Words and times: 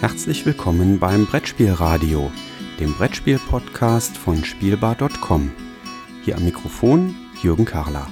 Herzlich 0.00 0.46
willkommen 0.46 1.00
beim 1.00 1.26
Brettspielradio, 1.26 2.30
dem 2.78 2.94
Brettspiel-Podcast 2.94 4.16
von 4.16 4.44
Spielbar.com. 4.44 5.50
Hier 6.24 6.36
am 6.36 6.44
Mikrofon 6.44 7.16
Jürgen 7.42 7.64
Karler. 7.64 8.06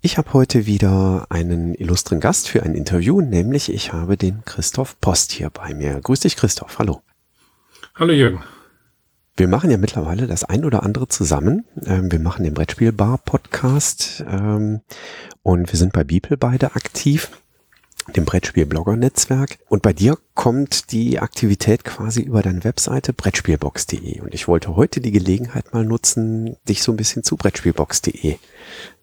Ich 0.00 0.18
habe 0.18 0.32
heute 0.32 0.66
wieder 0.66 1.26
einen 1.28 1.76
illustren 1.76 2.18
Gast 2.18 2.48
für 2.48 2.64
ein 2.64 2.74
Interview, 2.74 3.20
nämlich 3.20 3.72
ich 3.72 3.92
habe 3.92 4.16
den 4.16 4.44
Christoph 4.44 5.00
Post 5.00 5.30
hier 5.30 5.50
bei 5.50 5.72
mir. 5.72 6.00
Grüß 6.00 6.18
dich, 6.18 6.34
Christoph. 6.34 6.80
Hallo. 6.80 7.02
Hallo, 7.94 8.12
Jürgen. 8.12 8.42
Wir 9.38 9.46
machen 9.46 9.70
ja 9.70 9.76
mittlerweile 9.76 10.26
das 10.26 10.42
ein 10.42 10.64
oder 10.64 10.82
andere 10.82 11.06
zusammen. 11.06 11.64
Ähm, 11.86 12.10
wir 12.10 12.18
machen 12.18 12.42
den 12.42 12.54
Brettspielbar-Podcast 12.54 14.24
ähm, 14.28 14.80
und 15.44 15.72
wir 15.72 15.78
sind 15.78 15.92
bei 15.92 16.02
Beeple 16.02 16.36
beide 16.36 16.74
aktiv 16.74 17.30
dem 18.16 18.24
Brettspiel-Blogger-Netzwerk. 18.24 19.58
Und 19.68 19.82
bei 19.82 19.92
dir 19.92 20.18
kommt 20.34 20.90
die 20.90 21.20
Aktivität 21.20 21.84
quasi 21.84 22.22
über 22.22 22.42
deine 22.42 22.64
Webseite 22.64 23.12
brettspielbox.de. 23.12 24.22
Und 24.22 24.34
ich 24.34 24.48
wollte 24.48 24.74
heute 24.74 25.00
die 25.00 25.12
Gelegenheit 25.12 25.72
mal 25.72 25.84
nutzen, 25.84 26.56
dich 26.68 26.82
so 26.82 26.90
ein 26.90 26.96
bisschen 26.96 27.22
zu 27.22 27.36
brettspielbox.de 27.36 28.38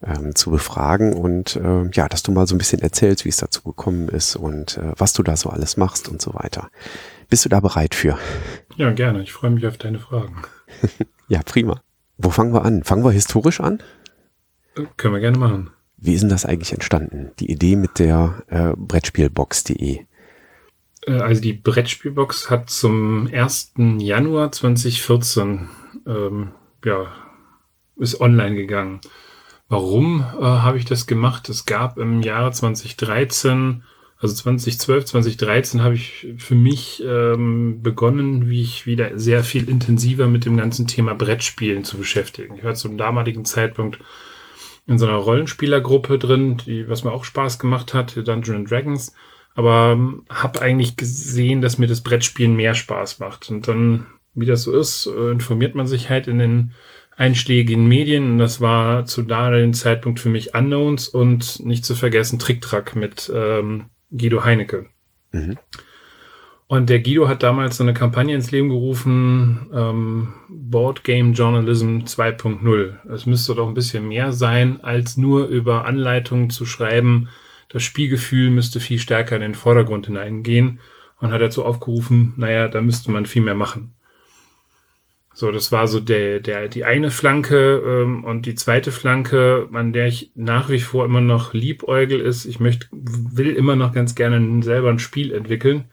ähm, 0.02 0.34
zu 0.34 0.50
befragen 0.50 1.14
und 1.14 1.56
äh, 1.56 1.88
ja, 1.92 2.08
dass 2.08 2.22
du 2.22 2.32
mal 2.32 2.46
so 2.46 2.54
ein 2.54 2.58
bisschen 2.58 2.82
erzählst, 2.82 3.24
wie 3.24 3.30
es 3.30 3.38
dazu 3.38 3.62
gekommen 3.62 4.08
ist 4.10 4.36
und 4.36 4.76
äh, 4.76 4.92
was 4.98 5.14
du 5.14 5.22
da 5.22 5.36
so 5.36 5.48
alles 5.48 5.78
machst 5.78 6.08
und 6.08 6.20
so 6.20 6.34
weiter. 6.34 6.68
Bist 7.28 7.44
du 7.44 7.48
da 7.48 7.60
bereit 7.60 7.94
für? 7.94 8.18
Ja, 8.76 8.92
gerne. 8.92 9.22
Ich 9.22 9.32
freue 9.32 9.50
mich 9.50 9.66
auf 9.66 9.78
deine 9.78 9.98
Fragen. 9.98 10.42
ja, 11.28 11.42
prima. 11.42 11.80
Wo 12.18 12.30
fangen 12.30 12.52
wir 12.52 12.64
an? 12.64 12.84
Fangen 12.84 13.04
wir 13.04 13.10
historisch 13.10 13.60
an? 13.60 13.82
Können 14.96 15.14
wir 15.14 15.20
gerne 15.20 15.38
machen. 15.38 15.70
Wie 15.96 16.14
ist 16.14 16.20
denn 16.20 16.30
das 16.30 16.44
eigentlich 16.44 16.72
entstanden? 16.72 17.30
Die 17.38 17.50
Idee 17.50 17.76
mit 17.76 17.98
der 17.98 18.42
äh, 18.48 18.72
Brettspielbox.de? 18.76 20.04
Äh, 21.06 21.12
also 21.12 21.40
die 21.40 21.54
Brettspielbox 21.54 22.50
hat 22.50 22.70
zum 22.70 23.28
1. 23.32 23.72
Januar 23.98 24.52
2014 24.52 25.68
ähm, 26.06 26.52
ja, 26.84 27.06
ist 27.96 28.20
online 28.20 28.54
gegangen. 28.56 29.00
Warum 29.68 30.20
äh, 30.20 30.42
habe 30.42 30.78
ich 30.78 30.84
das 30.84 31.06
gemacht? 31.06 31.48
Es 31.48 31.66
gab 31.66 31.98
im 31.98 32.22
Jahre 32.22 32.52
2013, 32.52 33.82
also 34.18 34.34
2012, 34.34 35.04
2013 35.04 35.82
habe 35.82 35.94
ich 35.94 36.26
für 36.38 36.54
mich 36.54 37.02
ähm, 37.06 37.82
begonnen, 37.82 38.48
wie 38.48 38.62
ich 38.62 38.86
wieder 38.86 39.18
sehr 39.18 39.44
viel 39.44 39.68
intensiver 39.68 40.26
mit 40.26 40.46
dem 40.46 40.56
ganzen 40.56 40.86
Thema 40.86 41.14
Brettspielen 41.14 41.84
zu 41.84 41.98
beschäftigen. 41.98 42.56
Ich 42.56 42.64
war 42.64 42.74
zum 42.74 42.96
damaligen 42.96 43.44
Zeitpunkt 43.44 43.98
in 44.86 44.98
so 44.98 45.06
einer 45.06 45.16
Rollenspielergruppe 45.16 46.18
drin, 46.18 46.56
die, 46.64 46.88
was 46.88 47.04
mir 47.04 47.12
auch 47.12 47.24
Spaß 47.24 47.58
gemacht 47.58 47.92
hat, 47.92 48.16
Dungeons 48.16 48.70
Dragons. 48.70 49.14
Aber 49.54 49.92
ähm, 49.92 50.24
habe 50.30 50.62
eigentlich 50.62 50.96
gesehen, 50.96 51.60
dass 51.60 51.78
mir 51.78 51.86
das 51.86 52.02
Brettspielen 52.02 52.56
mehr 52.56 52.74
Spaß 52.74 53.18
macht. 53.18 53.50
Und 53.50 53.68
dann, 53.68 54.06
wie 54.34 54.46
das 54.46 54.62
so 54.62 54.72
ist, 54.72 55.06
äh, 55.06 55.30
informiert 55.30 55.74
man 55.74 55.86
sich 55.86 56.08
halt 56.08 56.26
in 56.28 56.38
den 56.38 56.72
einschlägigen 57.16 57.86
Medien. 57.86 58.32
Und 58.32 58.38
das 58.38 58.60
war 58.60 59.06
zu 59.06 59.22
damaligen 59.22 59.74
Zeitpunkt 59.74 60.20
für 60.20 60.28
mich 60.28 60.54
Unknowns 60.54 61.08
und 61.08 61.64
nicht 61.64 61.84
zu 61.84 61.94
vergessen 61.94 62.38
Tricktrack 62.38 62.96
mit 62.96 63.30
ähm, 63.34 63.86
Guido 64.10 64.44
Heinecke. 64.44 64.86
Mhm. 65.32 65.58
Und 66.68 66.90
der 66.90 67.00
Guido 67.00 67.28
hat 67.28 67.44
damals 67.44 67.76
so 67.76 67.84
eine 67.84 67.94
Kampagne 67.94 68.34
ins 68.34 68.50
Leben 68.50 68.70
gerufen, 68.70 69.70
ähm, 69.72 70.34
Board 70.48 71.04
Game 71.04 71.32
Journalism 71.32 72.00
2.0. 72.00 73.08
Es 73.12 73.24
müsste 73.24 73.54
doch 73.54 73.68
ein 73.68 73.74
bisschen 73.74 74.08
mehr 74.08 74.32
sein, 74.32 74.80
als 74.82 75.16
nur 75.16 75.46
über 75.46 75.84
Anleitungen 75.84 76.50
zu 76.50 76.66
schreiben. 76.66 77.28
Das 77.68 77.84
Spielgefühl 77.84 78.50
müsste 78.50 78.80
viel 78.80 78.98
stärker 78.98 79.36
in 79.36 79.42
den 79.42 79.54
Vordergrund 79.54 80.06
hineingehen 80.06 80.80
und 81.20 81.30
hat 81.30 81.40
dazu 81.40 81.64
aufgerufen, 81.64 82.34
naja, 82.36 82.68
da 82.68 82.80
müsste 82.80 83.12
man 83.12 83.26
viel 83.26 83.42
mehr 83.42 83.54
machen. 83.54 83.95
So, 85.38 85.52
das 85.52 85.70
war 85.70 85.86
so 85.86 86.00
der, 86.00 86.40
der, 86.40 86.66
die 86.66 86.86
eine 86.86 87.10
Flanke 87.10 87.82
ähm, 87.86 88.24
und 88.24 88.46
die 88.46 88.54
zweite 88.54 88.90
Flanke, 88.90 89.68
an 89.70 89.92
der 89.92 90.06
ich 90.06 90.30
nach 90.34 90.70
wie 90.70 90.80
vor 90.80 91.04
immer 91.04 91.20
noch 91.20 91.52
liebäugel 91.52 92.20
ist. 92.20 92.46
Ich 92.46 92.58
möchte, 92.58 92.86
will 92.90 93.50
immer 93.50 93.76
noch 93.76 93.92
ganz 93.92 94.14
gerne 94.14 94.62
selber 94.62 94.88
ein 94.88 94.98
Spiel 94.98 95.34
entwickeln 95.34 95.90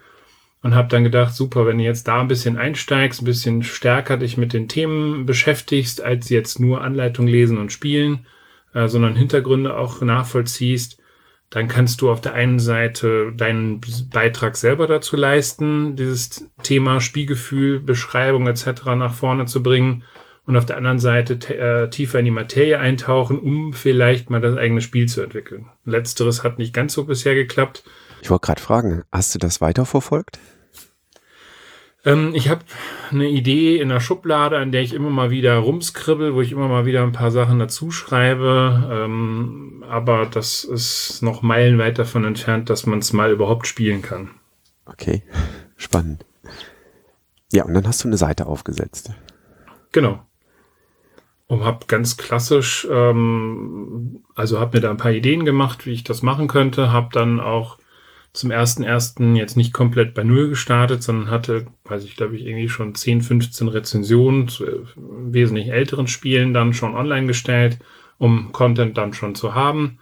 und 0.61 0.75
habe 0.75 0.87
dann 0.87 1.03
gedacht, 1.03 1.35
super, 1.35 1.65
wenn 1.65 1.77
du 1.77 1.83
jetzt 1.83 2.07
da 2.07 2.21
ein 2.21 2.29
bisschen 2.29 2.55
einsteigst, 2.55 3.21
ein 3.21 3.25
bisschen 3.25 3.63
stärker 3.63 4.15
dich 4.15 4.37
mit 4.37 4.53
den 4.53 4.69
Themen 4.69 5.25
beschäftigst, 5.25 6.01
als 6.01 6.29
jetzt 6.29 6.61
nur 6.61 6.79
Anleitung 6.79 7.27
lesen 7.27 7.57
und 7.57 7.73
spielen, 7.73 8.25
äh, 8.73 8.87
sondern 8.87 9.17
Hintergründe 9.17 9.75
auch 9.75 9.99
nachvollziehst, 9.99 11.02
dann 11.53 11.67
kannst 11.67 12.01
du 12.01 12.09
auf 12.09 12.19
der 12.19 12.33
einen 12.33 12.57
Seite 12.57 13.31
deinen 13.31 13.79
Beitrag 14.11 14.57
selber 14.57 14.87
dazu 14.87 15.15
leisten, 15.15 15.95
dieses 15.95 16.49
Thema 16.63 16.99
Spielgefühl, 16.99 17.79
Beschreibung 17.79 18.47
etc. 18.47 18.85
nach 18.95 19.13
vorne 19.13 19.45
zu 19.45 19.61
bringen 19.61 20.03
und 20.47 20.57
auf 20.57 20.65
der 20.65 20.77
anderen 20.77 20.97
Seite 20.97 21.35
äh, 21.55 21.91
tiefer 21.91 22.17
in 22.17 22.25
die 22.25 22.31
Materie 22.31 22.79
eintauchen, 22.79 23.37
um 23.37 23.71
vielleicht 23.71 24.31
mal 24.31 24.41
das 24.41 24.57
eigene 24.57 24.81
Spiel 24.81 25.07
zu 25.07 25.21
entwickeln. 25.21 25.67
Letzteres 25.85 26.43
hat 26.43 26.57
nicht 26.57 26.73
ganz 26.73 26.93
so 26.93 27.03
bisher 27.03 27.35
geklappt. 27.35 27.83
Ich 28.23 28.31
wollte 28.31 28.47
gerade 28.47 28.61
fragen, 28.61 29.03
hast 29.11 29.35
du 29.35 29.37
das 29.37 29.61
weiterverfolgt? 29.61 30.39
Ähm, 32.05 32.31
ich 32.33 32.49
habe 32.49 32.61
eine 33.11 33.29
Idee 33.29 33.77
in 33.79 33.89
der 33.89 33.99
Schublade, 33.99 34.57
an 34.57 34.71
der 34.71 34.81
ich 34.81 34.93
immer 34.93 35.09
mal 35.09 35.29
wieder 35.29 35.55
rumskribbel, 35.57 36.35
wo 36.35 36.41
ich 36.41 36.51
immer 36.51 36.67
mal 36.67 36.85
wieder 36.85 37.03
ein 37.03 37.13
paar 37.13 37.31
Sachen 37.31 37.59
dazu 37.59 37.91
schreibe. 37.91 38.89
Ähm, 38.91 39.83
aber 39.87 40.25
das 40.25 40.63
ist 40.63 41.21
noch 41.21 41.41
meilenweit 41.41 41.99
davon 41.99 42.25
entfernt, 42.25 42.69
dass 42.69 42.85
man 42.85 42.99
es 42.99 43.13
mal 43.13 43.31
überhaupt 43.31 43.67
spielen 43.67 44.01
kann. 44.01 44.31
Okay, 44.85 45.23
spannend. 45.77 46.25
Ja, 47.51 47.65
und 47.65 47.73
dann 47.73 47.87
hast 47.87 48.03
du 48.03 48.07
eine 48.07 48.17
Seite 48.17 48.47
aufgesetzt. 48.47 49.11
Genau. 49.91 50.25
Und 51.45 51.63
habe 51.63 51.85
ganz 51.85 52.17
klassisch, 52.17 52.87
ähm, 52.89 54.23
also 54.33 54.59
habe 54.59 54.77
mir 54.77 54.81
da 54.81 54.89
ein 54.89 54.97
paar 54.97 55.11
Ideen 55.11 55.45
gemacht, 55.45 55.85
wie 55.85 55.91
ich 55.91 56.03
das 56.03 56.23
machen 56.23 56.47
könnte, 56.47 56.91
habe 56.91 57.09
dann 57.11 57.39
auch 57.39 57.77
zum 58.33 58.49
ersten 58.49 58.83
ersten 58.83 59.35
jetzt 59.35 59.55
nicht 59.55 59.73
komplett 59.73 60.15
bei 60.15 60.23
Null 60.23 60.49
gestartet, 60.49 61.03
sondern 61.03 61.29
hatte, 61.29 61.67
weiß 61.85 62.03
ich, 62.03 62.15
glaube 62.15 62.35
ich, 62.35 62.45
irgendwie 62.45 62.67
schon 62.67 62.95
10, 62.95 63.21
15 63.21 63.67
Rezensionen 63.67 64.47
zu 64.47 64.65
äh, 64.65 64.79
wesentlich 64.97 65.69
älteren 65.69 66.07
Spielen 66.07 66.53
dann 66.53 66.73
schon 66.73 66.95
online 66.95 67.27
gestellt, 67.27 67.77
um 68.17 68.51
Content 68.51 68.97
dann 68.97 69.13
schon 69.13 69.35
zu 69.35 69.53
haben. 69.53 69.99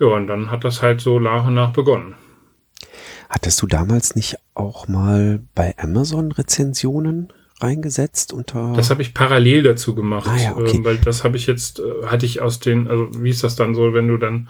Ja, 0.00 0.06
und 0.06 0.28
dann 0.28 0.50
hat 0.50 0.64
das 0.64 0.80
halt 0.80 1.00
so 1.00 1.20
nach 1.20 1.46
und 1.46 1.54
nach 1.54 1.72
begonnen. 1.72 2.14
Hattest 3.28 3.60
du 3.60 3.66
damals 3.66 4.16
nicht 4.16 4.36
auch 4.54 4.88
mal 4.88 5.42
bei 5.54 5.74
Amazon 5.76 6.32
Rezensionen 6.32 7.30
reingesetzt 7.60 8.32
unter? 8.32 8.72
Das 8.74 8.88
habe 8.88 9.02
ich 9.02 9.12
parallel 9.12 9.62
dazu 9.62 9.94
gemacht, 9.94 10.28
ah, 10.30 10.36
ja, 10.36 10.56
okay. 10.56 10.78
äh, 10.78 10.84
weil 10.84 10.96
das 10.96 11.24
habe 11.24 11.36
ich 11.36 11.46
jetzt, 11.46 11.80
äh, 11.80 12.06
hatte 12.06 12.24
ich 12.24 12.40
aus 12.40 12.60
den, 12.60 12.88
also 12.88 13.10
wie 13.22 13.28
ist 13.28 13.44
das 13.44 13.56
dann 13.56 13.74
so, 13.74 13.92
wenn 13.92 14.08
du 14.08 14.16
dann 14.16 14.48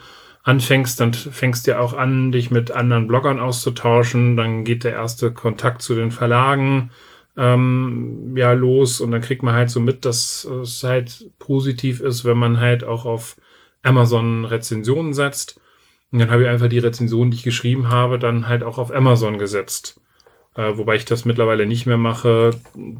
anfängst, 0.48 0.98
dann 0.98 1.12
fängst 1.12 1.66
du 1.66 1.72
ja 1.72 1.78
auch 1.78 1.92
an, 1.92 2.32
dich 2.32 2.50
mit 2.50 2.70
anderen 2.70 3.06
Bloggern 3.06 3.38
auszutauschen. 3.38 4.36
Dann 4.36 4.64
geht 4.64 4.82
der 4.82 4.92
erste 4.92 5.30
Kontakt 5.30 5.82
zu 5.82 5.94
den 5.94 6.10
Verlagen 6.10 6.90
ähm, 7.36 8.34
ja 8.34 8.52
los 8.52 9.02
und 9.02 9.10
dann 9.10 9.20
kriegt 9.20 9.42
man 9.42 9.54
halt 9.54 9.68
so 9.68 9.78
mit, 9.78 10.06
dass 10.06 10.44
es 10.44 10.82
halt 10.82 11.30
positiv 11.38 12.00
ist, 12.00 12.24
wenn 12.24 12.38
man 12.38 12.60
halt 12.60 12.82
auch 12.82 13.04
auf 13.04 13.36
Amazon 13.82 14.46
Rezensionen 14.46 15.12
setzt. 15.12 15.60
Und 16.10 16.20
dann 16.20 16.30
habe 16.30 16.44
ich 16.44 16.48
einfach 16.48 16.68
die 16.68 16.78
Rezensionen, 16.78 17.30
die 17.30 17.36
ich 17.36 17.42
geschrieben 17.42 17.90
habe, 17.90 18.18
dann 18.18 18.48
halt 18.48 18.62
auch 18.62 18.78
auf 18.78 18.90
Amazon 18.90 19.38
gesetzt. 19.38 20.00
Äh, 20.56 20.78
wobei 20.78 20.96
ich 20.96 21.04
das 21.04 21.26
mittlerweile 21.26 21.66
nicht 21.66 21.84
mehr 21.84 21.98
mache, 21.98 22.52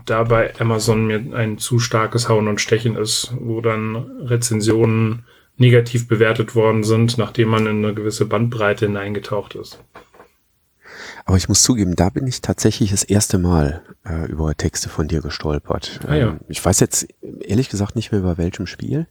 da 0.04 0.22
bei 0.24 0.52
Amazon 0.60 1.06
mir 1.06 1.34
ein 1.34 1.56
zu 1.56 1.78
starkes 1.78 2.28
Hauen 2.28 2.46
und 2.46 2.60
Stechen 2.60 2.94
ist, 2.94 3.32
wo 3.40 3.62
dann 3.62 3.96
Rezensionen 4.20 5.24
negativ 5.58 6.08
bewertet 6.08 6.54
worden 6.54 6.84
sind, 6.84 7.18
nachdem 7.18 7.48
man 7.48 7.66
in 7.66 7.84
eine 7.84 7.94
gewisse 7.94 8.24
Bandbreite 8.26 8.86
hineingetaucht 8.86 9.54
ist. 9.54 9.78
Aber 11.24 11.36
ich 11.36 11.48
muss 11.48 11.62
zugeben, 11.62 11.94
da 11.94 12.08
bin 12.08 12.26
ich 12.26 12.40
tatsächlich 12.40 12.90
das 12.90 13.04
erste 13.04 13.38
Mal 13.38 13.82
äh, 14.06 14.30
über 14.30 14.54
Texte 14.56 14.88
von 14.88 15.08
dir 15.08 15.20
gestolpert. 15.20 16.00
Ah, 16.06 16.14
ja. 16.14 16.28
Ähm, 16.28 16.40
ich 16.48 16.64
weiß 16.64 16.80
jetzt 16.80 17.06
ehrlich 17.40 17.68
gesagt 17.68 17.96
nicht 17.96 18.12
mehr 18.12 18.20
über 18.20 18.38
welchem 18.38 18.66
Spiel, 18.66 19.06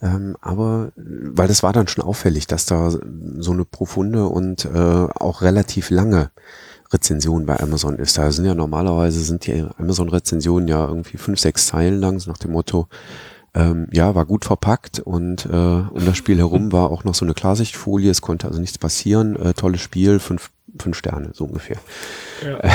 ähm, 0.00 0.36
aber 0.40 0.92
weil 0.96 1.48
das 1.48 1.62
war 1.62 1.72
dann 1.72 1.88
schon 1.88 2.04
auffällig, 2.04 2.46
dass 2.46 2.66
da 2.66 2.90
so 2.90 3.52
eine 3.52 3.64
profunde 3.64 4.26
und 4.26 4.64
äh, 4.64 4.78
auch 4.78 5.42
relativ 5.42 5.90
lange 5.90 6.30
Rezension 6.92 7.46
bei 7.46 7.58
Amazon 7.60 7.96
ist. 7.98 8.18
Da 8.18 8.30
sind 8.32 8.44
ja 8.44 8.54
normalerweise 8.54 9.20
sind 9.20 9.46
die 9.46 9.64
Amazon-Rezensionen 9.78 10.68
ja 10.68 10.86
irgendwie 10.86 11.16
fünf, 11.16 11.38
sechs 11.38 11.66
Zeilen 11.66 12.00
lang, 12.00 12.18
so 12.18 12.30
nach 12.30 12.38
dem 12.38 12.52
Motto, 12.52 12.88
ähm, 13.54 13.88
ja, 13.92 14.14
war 14.14 14.26
gut 14.26 14.44
verpackt 14.44 15.00
und 15.00 15.46
äh, 15.46 15.48
um 15.48 16.04
das 16.04 16.16
Spiel 16.16 16.38
herum 16.38 16.72
war 16.72 16.90
auch 16.90 17.04
noch 17.04 17.14
so 17.14 17.24
eine 17.24 17.34
Klarsichtfolie, 17.34 18.10
es 18.10 18.22
konnte 18.22 18.46
also 18.46 18.60
nichts 18.60 18.78
passieren. 18.78 19.36
Äh, 19.36 19.54
tolles 19.54 19.80
Spiel, 19.80 20.18
fünf, 20.18 20.50
fünf 20.78 20.96
Sterne, 20.96 21.30
so 21.32 21.44
ungefähr. 21.44 21.78
Ja, 22.44 22.60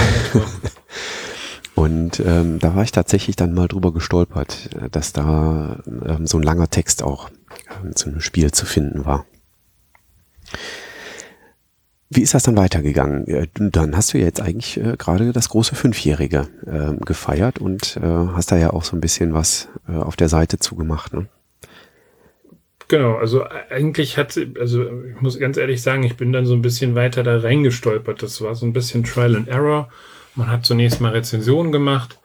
Und 1.76 2.22
ähm, 2.22 2.60
da 2.60 2.74
war 2.74 2.84
ich 2.84 2.94
tatsächlich 2.94 3.36
dann 3.36 3.54
mal 3.54 3.68
drüber 3.68 3.94
gestolpert, 3.94 4.70
äh, 4.76 4.90
dass 4.90 5.12
da 5.12 5.84
ähm, 5.86 6.26
so 6.26 6.38
ein 6.38 6.44
langer 6.44 6.70
Text 6.70 7.04
auch 7.04 7.30
ähm, 7.84 7.96
zu 7.96 8.10
einem 8.10 8.22
Spiel 8.22 8.52
zu 8.52 8.66
finden 8.66 9.06
war. 9.06 9.26
Wie 12.10 12.22
ist 12.22 12.36
das 12.36 12.44
dann 12.44 12.56
weitergegangen? 12.56 13.50
Dann 13.56 13.98
hast 13.98 14.14
du 14.14 14.20
ja 14.20 14.26
jetzt 14.26 14.42
eigentlich 14.42 14.78
äh, 14.78 14.96
gerade 14.98 15.34
das 15.34 15.50
große 15.50 15.76
Fünfjährige 15.76 16.48
äh, 16.66 17.04
gefeiert 17.04 17.58
und 17.60 17.98
äh, 17.98 18.02
hast 18.04 18.52
da 18.52 18.58
ja 18.58 18.72
auch 18.72 18.84
so 18.84 18.96
ein 18.96 19.02
bisschen 19.02 19.34
was 19.34 19.70
äh, 19.88 19.94
auf 19.94 20.16
der 20.16 20.30
Seite 20.30 20.60
zugemacht. 20.60 21.14
Ne? 21.14 21.28
Genau, 22.88 23.16
also 23.16 23.44
eigentlich 23.72 24.20
hat, 24.20 24.40
also 24.60 24.84
ich 24.84 25.20
muss 25.20 25.40
ganz 25.40 25.58
ehrlich 25.58 25.82
sagen, 25.82 26.04
ich 26.04 26.16
bin 26.16 26.32
dann 26.32 26.46
so 26.46 26.54
ein 26.54 26.62
bisschen 26.62 26.94
weiter 26.94 27.24
da 27.24 27.40
reingestolpert. 27.40 28.22
Das 28.22 28.40
war 28.42 28.54
so 28.54 28.68
ein 28.68 28.74
bisschen 28.74 29.04
Trial 29.04 29.36
and 29.36 29.48
Error. 29.48 29.90
Man 30.36 30.52
hat 30.52 30.66
zunächst 30.66 31.02
mal 31.02 31.12
Rezensionen 31.12 31.72
gemacht. 31.72 32.20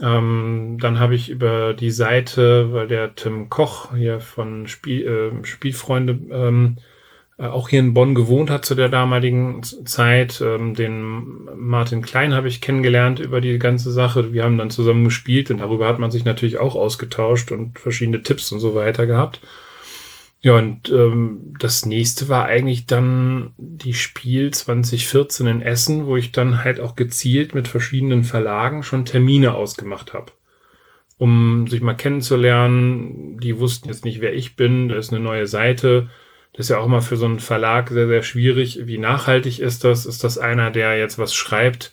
Ähm, 0.00 0.78
dann 0.80 1.00
habe 1.00 1.16
ich 1.16 1.28
über 1.28 1.74
die 1.74 1.90
Seite, 1.90 2.72
weil 2.72 2.86
der 2.86 3.16
Tim 3.16 3.48
Koch 3.48 3.94
hier 3.94 4.20
von 4.20 4.68
Spiel, 4.68 5.06
äh, 5.06 5.44
Spielfreunde 5.44 6.18
ähm, 6.30 6.76
äh, 6.78 6.80
auch 7.48 7.68
hier 7.68 7.80
in 7.80 7.94
Bonn 7.94 8.14
gewohnt 8.14 8.50
hat 8.50 8.64
zu 8.64 8.74
der 8.74 8.88
damaligen 8.88 9.62
Zeit. 9.62 10.42
Ähm, 10.44 10.74
den 10.74 11.48
Martin 11.56 12.02
Klein 12.02 12.34
habe 12.34 12.48
ich 12.48 12.60
kennengelernt 12.60 13.18
über 13.18 13.40
die 13.40 13.58
ganze 13.58 13.90
Sache. 13.90 14.32
Wir 14.32 14.44
haben 14.44 14.58
dann 14.58 14.70
zusammen 14.70 15.04
gespielt 15.04 15.50
und 15.50 15.58
darüber 15.58 15.88
hat 15.88 15.98
man 15.98 16.10
sich 16.10 16.24
natürlich 16.24 16.58
auch 16.58 16.74
ausgetauscht 16.74 17.50
und 17.52 17.78
verschiedene 17.78 18.22
Tipps 18.22 18.52
und 18.52 18.60
so 18.60 18.74
weiter 18.74 19.06
gehabt. 19.06 19.40
Ja, 20.42 20.56
und 20.56 20.88
ähm, 20.90 21.54
das 21.58 21.84
nächste 21.84 22.30
war 22.30 22.46
eigentlich 22.46 22.86
dann 22.86 23.52
die 23.58 23.92
Spiel 23.92 24.50
2014 24.50 25.46
in 25.46 25.62
Essen, 25.62 26.06
wo 26.06 26.16
ich 26.16 26.32
dann 26.32 26.64
halt 26.64 26.80
auch 26.80 26.96
gezielt 26.96 27.54
mit 27.54 27.68
verschiedenen 27.68 28.24
Verlagen 28.24 28.82
schon 28.82 29.04
Termine 29.04 29.54
ausgemacht 29.54 30.14
habe. 30.14 30.32
Um 31.18 31.66
sich 31.68 31.82
mal 31.82 31.94
kennenzulernen. 31.94 33.38
Die 33.38 33.58
wussten 33.58 33.88
jetzt 33.88 34.06
nicht, 34.06 34.22
wer 34.22 34.32
ich 34.32 34.56
bin. 34.56 34.88
Da 34.88 34.96
ist 34.96 35.12
eine 35.12 35.20
neue 35.20 35.46
Seite. 35.46 36.08
Das 36.52 36.66
ist 36.66 36.70
ja 36.70 36.78
auch 36.78 36.88
mal 36.88 37.00
für 37.00 37.16
so 37.16 37.26
einen 37.26 37.40
Verlag 37.40 37.90
sehr, 37.90 38.08
sehr 38.08 38.22
schwierig. 38.22 38.80
Wie 38.84 38.98
nachhaltig 38.98 39.60
ist 39.60 39.84
das? 39.84 40.06
Ist 40.06 40.24
das 40.24 40.38
einer, 40.38 40.70
der 40.70 40.98
jetzt 40.98 41.18
was 41.18 41.34
schreibt? 41.34 41.92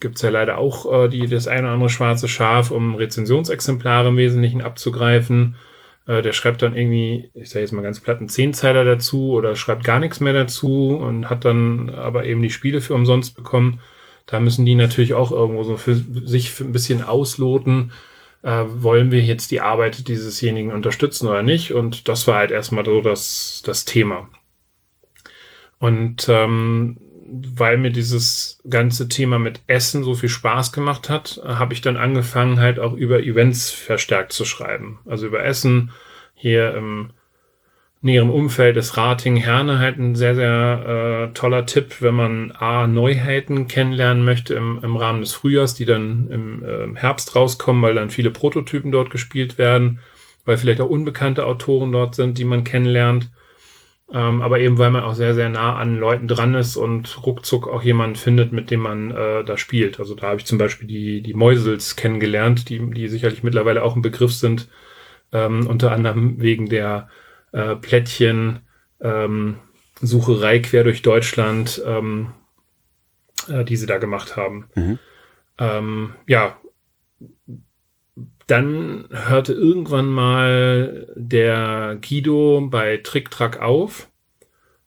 Gibt's 0.00 0.22
ja 0.22 0.30
leider 0.30 0.58
auch 0.58 1.04
äh, 1.04 1.08
die, 1.08 1.26
das 1.26 1.48
eine 1.48 1.62
oder 1.62 1.72
andere 1.72 1.90
schwarze 1.90 2.28
Schaf, 2.28 2.70
um 2.70 2.94
Rezensionsexemplare 2.94 4.08
im 4.08 4.16
Wesentlichen 4.16 4.62
abzugreifen 4.62 5.56
äh, 6.08 6.22
der 6.22 6.32
schreibt 6.32 6.62
dann 6.62 6.74
irgendwie, 6.74 7.30
ich 7.34 7.50
sage 7.50 7.60
jetzt 7.60 7.72
mal 7.72 7.82
ganz 7.82 8.00
platt, 8.00 8.18
einen 8.18 8.28
Zehnzeiler 8.28 8.84
dazu 8.84 9.32
oder 9.32 9.54
schreibt 9.54 9.84
gar 9.84 10.00
nichts 10.00 10.18
mehr 10.18 10.32
dazu 10.32 10.96
und 10.96 11.30
hat 11.30 11.44
dann 11.44 11.90
aber 11.90 12.24
eben 12.24 12.42
die 12.42 12.50
Spiele 12.50 12.80
für 12.80 12.94
umsonst 12.94 13.36
bekommen. 13.36 13.80
Da 14.26 14.40
müssen 14.40 14.66
die 14.66 14.74
natürlich 14.74 15.14
auch 15.14 15.30
irgendwo 15.30 15.62
so 15.62 15.76
für 15.76 15.94
sich 15.94 16.58
ein 16.60 16.72
bisschen 16.72 17.02
ausloten, 17.02 17.92
äh, 18.42 18.64
wollen 18.66 19.10
wir 19.10 19.20
jetzt 19.20 19.50
die 19.50 19.60
Arbeit 19.60 20.08
diesesjenigen 20.08 20.72
unterstützen 20.72 21.28
oder 21.28 21.42
nicht. 21.42 21.72
Und 21.72 22.08
das 22.08 22.26
war 22.26 22.36
halt 22.36 22.50
erstmal 22.50 22.84
so 22.84 23.00
das, 23.00 23.62
das 23.64 23.84
Thema. 23.84 24.28
Und 25.78 26.28
ähm, 26.28 26.98
weil 27.30 27.76
mir 27.76 27.90
dieses 27.90 28.60
ganze 28.68 29.08
Thema 29.08 29.38
mit 29.38 29.60
Essen 29.66 30.02
so 30.02 30.14
viel 30.14 30.28
Spaß 30.28 30.72
gemacht 30.72 31.10
hat, 31.10 31.40
habe 31.44 31.74
ich 31.74 31.80
dann 31.80 31.96
angefangen, 31.96 32.58
halt 32.58 32.78
auch 32.78 32.94
über 32.94 33.20
Events 33.20 33.70
verstärkt 33.70 34.32
zu 34.32 34.44
schreiben. 34.44 35.00
Also 35.04 35.26
über 35.26 35.44
Essen 35.44 35.90
hier 36.34 36.74
im 36.74 37.10
näheren 38.00 38.30
Umfeld 38.30 38.76
des 38.76 38.96
Rating 38.96 39.36
Herne 39.36 39.78
halt 39.78 39.98
ein 39.98 40.14
sehr, 40.14 40.34
sehr 40.34 41.28
äh, 41.30 41.34
toller 41.34 41.66
Tipp, 41.66 41.96
wenn 42.00 42.14
man 42.14 42.52
A, 42.52 42.86
Neuheiten 42.86 43.66
kennenlernen 43.66 44.24
möchte 44.24 44.54
im, 44.54 44.78
im 44.82 44.96
Rahmen 44.96 45.20
des 45.20 45.32
Frühjahrs, 45.32 45.74
die 45.74 45.84
dann 45.84 46.28
im 46.30 46.64
äh, 46.64 46.98
Herbst 46.98 47.34
rauskommen, 47.34 47.82
weil 47.82 47.94
dann 47.94 48.10
viele 48.10 48.30
Prototypen 48.30 48.92
dort 48.92 49.10
gespielt 49.10 49.58
werden, 49.58 49.98
weil 50.44 50.58
vielleicht 50.58 50.80
auch 50.80 50.90
unbekannte 50.90 51.46
Autoren 51.46 51.90
dort 51.90 52.14
sind, 52.14 52.38
die 52.38 52.44
man 52.44 52.64
kennenlernt 52.64 53.30
ähm, 54.10 54.40
aber 54.40 54.58
eben, 54.60 54.78
weil 54.78 54.90
man 54.90 55.02
auch 55.02 55.14
sehr, 55.14 55.34
sehr 55.34 55.50
nah 55.50 55.76
an 55.76 55.96
Leuten 55.98 56.28
dran 56.28 56.54
ist 56.54 56.76
und 56.76 57.26
ruckzuck 57.26 57.68
auch 57.68 57.82
jemanden 57.82 58.16
findet, 58.16 58.52
mit 58.52 58.70
dem 58.70 58.80
man 58.80 59.10
äh, 59.10 59.44
da 59.44 59.58
spielt. 59.58 60.00
Also 60.00 60.14
da 60.14 60.28
habe 60.28 60.38
ich 60.38 60.46
zum 60.46 60.56
Beispiel 60.56 60.88
die, 60.88 61.20
die 61.20 61.34
Mäusels 61.34 61.94
kennengelernt, 61.94 62.70
die, 62.70 62.78
die 62.90 63.08
sicherlich 63.08 63.42
mittlerweile 63.42 63.82
auch 63.82 63.96
ein 63.96 64.02
Begriff 64.02 64.32
sind, 64.32 64.68
ähm, 65.32 65.66
unter 65.66 65.92
anderem 65.92 66.40
wegen 66.40 66.70
der 66.70 67.10
äh, 67.52 67.76
Plättchen 67.76 68.60
ähm, 69.00 69.56
Sucherei 70.00 70.60
quer 70.60 70.84
durch 70.84 71.02
Deutschland, 71.02 71.82
ähm, 71.84 72.32
äh, 73.48 73.64
die 73.64 73.76
sie 73.76 73.86
da 73.86 73.98
gemacht 73.98 74.36
haben. 74.36 74.68
Mhm. 74.74 74.98
Ähm, 75.58 76.14
ja, 76.26 76.56
dann 78.46 79.08
hörte 79.10 79.52
irgendwann 79.52 80.06
mal 80.06 81.06
der 81.16 81.98
Guido 82.00 82.66
bei 82.70 82.98
Trick 82.98 83.30
Track 83.30 83.60
auf. 83.60 84.08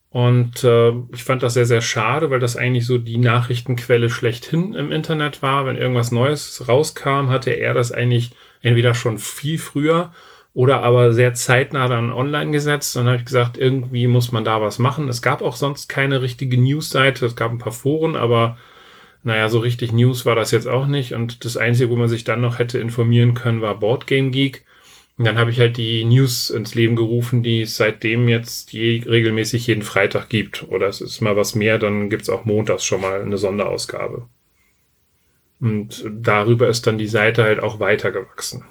Und 0.09 0.63
äh, 0.65 0.91
ich 1.13 1.23
fand 1.23 1.41
das 1.41 1.53
sehr, 1.53 1.65
sehr 1.65 1.81
schade, 1.81 2.29
weil 2.31 2.39
das 2.39 2.57
eigentlich 2.57 2.85
so 2.85 2.97
die 2.97 3.17
Nachrichtenquelle 3.17 4.09
schlechthin 4.09 4.73
im 4.73 4.91
Internet 4.91 5.41
war. 5.41 5.65
Wenn 5.65 5.77
irgendwas 5.77 6.11
Neues 6.11 6.67
rauskam, 6.67 7.29
hatte 7.29 7.51
er 7.51 7.73
das 7.73 7.91
eigentlich 7.91 8.31
entweder 8.61 8.93
schon 8.93 9.19
viel 9.19 9.57
früher 9.57 10.11
oder 10.53 10.83
aber 10.83 11.13
sehr 11.13 11.33
zeitnah 11.33 11.87
dann 11.87 12.11
online 12.11 12.51
gesetzt. 12.51 12.95
Dann 12.95 13.07
habe 13.07 13.17
ich 13.17 13.25
gesagt, 13.25 13.57
irgendwie 13.57 14.07
muss 14.07 14.31
man 14.31 14.43
da 14.43 14.61
was 14.61 14.79
machen. 14.79 15.07
Es 15.07 15.21
gab 15.21 15.41
auch 15.41 15.55
sonst 15.55 15.87
keine 15.87 16.21
richtige 16.21 16.57
Newsseite. 16.57 17.25
Es 17.25 17.35
gab 17.35 17.51
ein 17.51 17.57
paar 17.57 17.71
Foren, 17.71 18.15
aber 18.15 18.57
naja, 19.23 19.49
so 19.49 19.59
richtig 19.59 19.93
News 19.93 20.25
war 20.25 20.35
das 20.35 20.51
jetzt 20.51 20.67
auch 20.67 20.87
nicht. 20.87 21.13
Und 21.13 21.45
das 21.45 21.55
Einzige, 21.55 21.89
wo 21.89 21.95
man 21.95 22.09
sich 22.09 22.23
dann 22.23 22.41
noch 22.41 22.59
hätte 22.59 22.79
informieren 22.79 23.33
können, 23.33 23.61
war 23.61 23.79
Boardgame 23.79 24.31
Geek. 24.31 24.65
Und 25.17 25.25
dann 25.25 25.37
habe 25.37 25.51
ich 25.51 25.59
halt 25.59 25.77
die 25.77 26.03
News 26.03 26.49
ins 26.49 26.73
Leben 26.73 26.95
gerufen, 26.95 27.43
die 27.43 27.61
es 27.61 27.77
seitdem 27.77 28.27
jetzt 28.27 28.73
je, 28.73 29.03
regelmäßig 29.05 29.67
jeden 29.67 29.83
Freitag 29.83 30.29
gibt. 30.29 30.67
Oder 30.69 30.87
es 30.87 30.99
ist 30.99 31.21
mal 31.21 31.37
was 31.37 31.55
mehr, 31.55 31.77
dann 31.77 32.09
gibt's 32.09 32.29
auch 32.29 32.45
montags 32.45 32.83
schon 32.83 33.01
mal 33.01 33.21
eine 33.21 33.37
Sonderausgabe. 33.37 34.27
Und 35.59 36.03
darüber 36.11 36.67
ist 36.67 36.87
dann 36.87 36.97
die 36.97 37.07
Seite 37.07 37.43
halt 37.43 37.59
auch 37.59 37.79
weitergewachsen. 37.79 38.63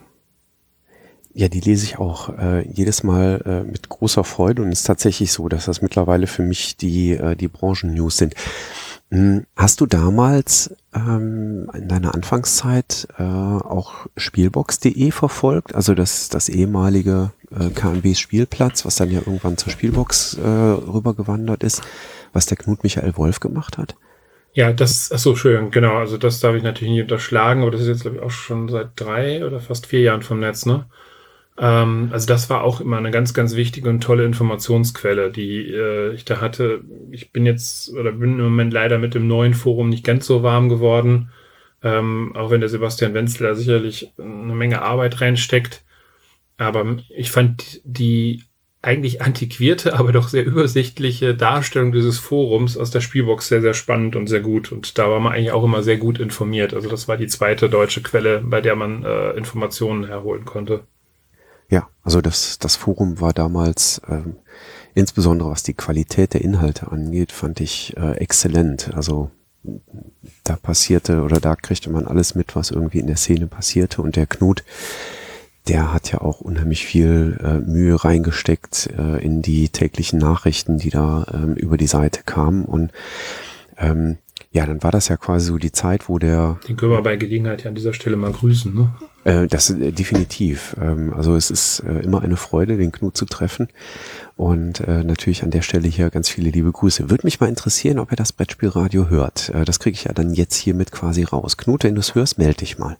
Ja, 1.32 1.48
die 1.48 1.60
lese 1.60 1.84
ich 1.84 1.98
auch 1.98 2.36
äh, 2.38 2.66
jedes 2.68 3.02
Mal 3.02 3.42
äh, 3.46 3.70
mit 3.70 3.88
großer 3.88 4.24
Freude 4.24 4.62
und 4.62 4.72
es 4.72 4.80
ist 4.80 4.86
tatsächlich 4.86 5.32
so, 5.32 5.48
dass 5.48 5.66
das 5.66 5.80
mittlerweile 5.80 6.26
für 6.26 6.42
mich 6.42 6.76
die, 6.76 7.12
äh, 7.12 7.36
die 7.36 7.48
Branchen-News 7.48 8.16
sind. 8.16 8.34
Hm, 9.12 9.44
hast 9.56 9.80
du 9.80 9.86
damals 9.86 10.74
ähm, 10.94 11.70
in 11.74 11.88
deiner 11.88 12.14
Anfangszeit 12.14 13.08
äh, 13.18 13.22
auch 13.22 14.06
Spielbox.de 14.16 15.10
verfolgt? 15.10 15.74
Also 15.74 15.94
das, 15.94 16.28
das 16.28 16.48
ehemalige 16.48 17.32
äh, 17.50 17.70
KNB 17.70 18.16
Spielplatz, 18.16 18.84
was 18.84 18.96
dann 18.96 19.10
ja 19.10 19.18
irgendwann 19.18 19.56
zur 19.56 19.72
Spielbox 19.72 20.34
äh, 20.34 20.48
rübergewandert 20.48 21.62
ist, 21.64 21.82
was 22.32 22.46
der 22.46 22.56
Knut 22.56 22.84
Michael 22.84 23.16
Wolf 23.16 23.40
gemacht 23.40 23.78
hat? 23.78 23.96
Ja, 24.52 24.72
das, 24.72 25.10
ach 25.12 25.18
so, 25.18 25.36
schön, 25.36 25.70
genau. 25.70 25.96
Also 25.96 26.16
das 26.16 26.40
darf 26.40 26.56
ich 26.56 26.62
natürlich 26.62 26.92
nicht 26.92 27.02
unterschlagen, 27.02 27.62
aber 27.62 27.70
das 27.70 27.82
ist 27.82 27.88
jetzt, 27.88 28.02
glaube 28.02 28.16
ich, 28.16 28.22
auch 28.22 28.30
schon 28.30 28.68
seit 28.68 28.90
drei 28.96 29.44
oder 29.44 29.60
fast 29.60 29.86
vier 29.86 30.00
Jahren 30.00 30.22
vom 30.22 30.40
Netz, 30.40 30.66
ne? 30.66 30.86
Ähm, 31.58 32.10
also 32.12 32.26
das 32.26 32.50
war 32.50 32.62
auch 32.62 32.80
immer 32.80 32.98
eine 32.98 33.10
ganz, 33.10 33.34
ganz 33.34 33.54
wichtige 33.56 33.88
und 33.88 34.00
tolle 34.02 34.24
Informationsquelle, 34.24 35.30
die 35.30 35.70
äh, 35.70 36.12
ich 36.14 36.24
da 36.24 36.40
hatte. 36.40 36.82
Ich 37.10 37.32
bin 37.32 37.46
jetzt 37.46 37.92
oder 37.94 38.12
bin 38.12 38.38
im 38.38 38.44
Moment 38.44 38.72
leider 38.72 38.98
mit 38.98 39.14
dem 39.14 39.26
neuen 39.26 39.54
Forum 39.54 39.88
nicht 39.90 40.04
ganz 40.04 40.26
so 40.26 40.42
warm 40.42 40.68
geworden, 40.68 41.30
ähm, 41.82 42.34
auch 42.36 42.50
wenn 42.50 42.60
der 42.60 42.68
Sebastian 42.68 43.14
Wenzel 43.14 43.46
da 43.46 43.54
sicherlich 43.54 44.12
eine 44.18 44.54
Menge 44.54 44.82
Arbeit 44.82 45.20
reinsteckt. 45.20 45.84
Aber 46.58 46.98
ich 47.08 47.30
fand 47.30 47.80
die 47.84 48.44
eigentlich 48.82 49.22
antiquierte, 49.22 49.94
aber 49.98 50.12
doch 50.12 50.28
sehr 50.28 50.44
übersichtliche 50.44 51.34
Darstellung 51.34 51.92
dieses 51.92 52.18
Forums 52.18 52.76
aus 52.76 52.90
der 52.90 53.00
Spielbox 53.00 53.48
sehr, 53.48 53.60
sehr 53.60 53.74
spannend 53.74 54.16
und 54.16 54.28
sehr 54.28 54.40
gut. 54.40 54.72
Und 54.72 54.98
da 54.98 55.10
war 55.10 55.20
man 55.20 55.32
eigentlich 55.32 55.52
auch 55.52 55.64
immer 55.64 55.82
sehr 55.82 55.98
gut 55.98 56.18
informiert. 56.18 56.74
Also 56.74 56.88
das 56.88 57.08
war 57.08 57.16
die 57.16 57.26
zweite 57.26 57.68
deutsche 57.68 58.02
Quelle, 58.02 58.40
bei 58.40 58.60
der 58.60 58.76
man 58.76 59.04
äh, 59.04 59.32
Informationen 59.32 60.06
herholen 60.06 60.44
konnte. 60.44 60.84
Also 62.02 62.20
das, 62.20 62.58
das 62.58 62.76
Forum 62.76 63.20
war 63.20 63.32
damals, 63.32 64.00
ähm, 64.08 64.36
insbesondere 64.94 65.50
was 65.50 65.62
die 65.62 65.74
Qualität 65.74 66.34
der 66.34 66.42
Inhalte 66.42 66.90
angeht, 66.90 67.32
fand 67.32 67.60
ich 67.60 67.96
äh, 67.96 68.12
exzellent. 68.16 68.94
Also 68.94 69.30
da 70.44 70.56
passierte 70.56 71.22
oder 71.22 71.40
da 71.40 71.54
kriegte 71.56 71.90
man 71.90 72.06
alles 72.06 72.34
mit, 72.34 72.56
was 72.56 72.70
irgendwie 72.70 73.00
in 73.00 73.06
der 73.06 73.16
Szene 73.16 73.46
passierte. 73.46 74.00
Und 74.02 74.16
der 74.16 74.26
Knut, 74.26 74.64
der 75.68 75.92
hat 75.92 76.10
ja 76.10 76.20
auch 76.20 76.40
unheimlich 76.40 76.86
viel 76.86 77.38
äh, 77.42 77.58
Mühe 77.58 78.02
reingesteckt 78.02 78.90
äh, 78.96 79.22
in 79.22 79.42
die 79.42 79.68
täglichen 79.68 80.18
Nachrichten, 80.18 80.78
die 80.78 80.90
da 80.90 81.26
ähm, 81.32 81.54
über 81.54 81.76
die 81.76 81.86
Seite 81.86 82.22
kamen. 82.24 82.64
Und 82.64 82.92
ähm, 83.76 84.16
ja, 84.52 84.66
dann 84.66 84.82
war 84.82 84.90
das 84.90 85.08
ja 85.08 85.16
quasi 85.16 85.46
so 85.46 85.58
die 85.58 85.72
Zeit, 85.72 86.08
wo 86.08 86.18
der. 86.18 86.58
Den 86.66 86.76
können 86.76 86.92
wir 86.92 87.02
bei 87.02 87.16
Gelegenheit 87.16 87.62
ja 87.62 87.68
an 87.68 87.74
dieser 87.74 87.92
Stelle 87.92 88.16
mal 88.16 88.32
grüßen, 88.32 88.74
ne? 88.74 88.92
Äh, 89.24 89.46
das 89.46 89.70
äh, 89.70 89.92
definitiv. 89.92 90.76
Ähm, 90.80 91.12
also 91.14 91.36
es 91.36 91.50
ist 91.50 91.80
äh, 91.80 92.00
immer 92.00 92.22
eine 92.22 92.36
Freude, 92.36 92.76
den 92.76 92.92
Knut 92.92 93.16
zu 93.16 93.26
treffen. 93.26 93.68
Und 94.36 94.80
äh, 94.80 95.04
natürlich 95.04 95.42
an 95.42 95.50
der 95.50 95.62
Stelle 95.62 95.88
hier 95.88 96.10
ganz 96.10 96.28
viele 96.28 96.50
liebe 96.50 96.72
Grüße. 96.72 97.10
Würde 97.10 97.26
mich 97.26 97.40
mal 97.40 97.48
interessieren, 97.48 97.98
ob 97.98 98.10
er 98.10 98.16
das 98.16 98.32
Brettspielradio 98.32 99.08
hört. 99.08 99.50
Äh, 99.50 99.64
das 99.64 99.78
kriege 99.78 99.94
ich 99.94 100.04
ja 100.04 100.12
dann 100.12 100.32
jetzt 100.32 100.56
hiermit 100.56 100.92
quasi 100.92 101.24
raus. 101.24 101.56
Knut, 101.56 101.84
wenn 101.84 101.94
du 101.94 102.00
es 102.00 102.14
hörst, 102.14 102.38
melde 102.38 102.58
dich 102.58 102.78
mal. 102.78 102.96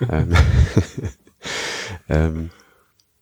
ähm, 0.10 0.32
ähm, 2.08 2.50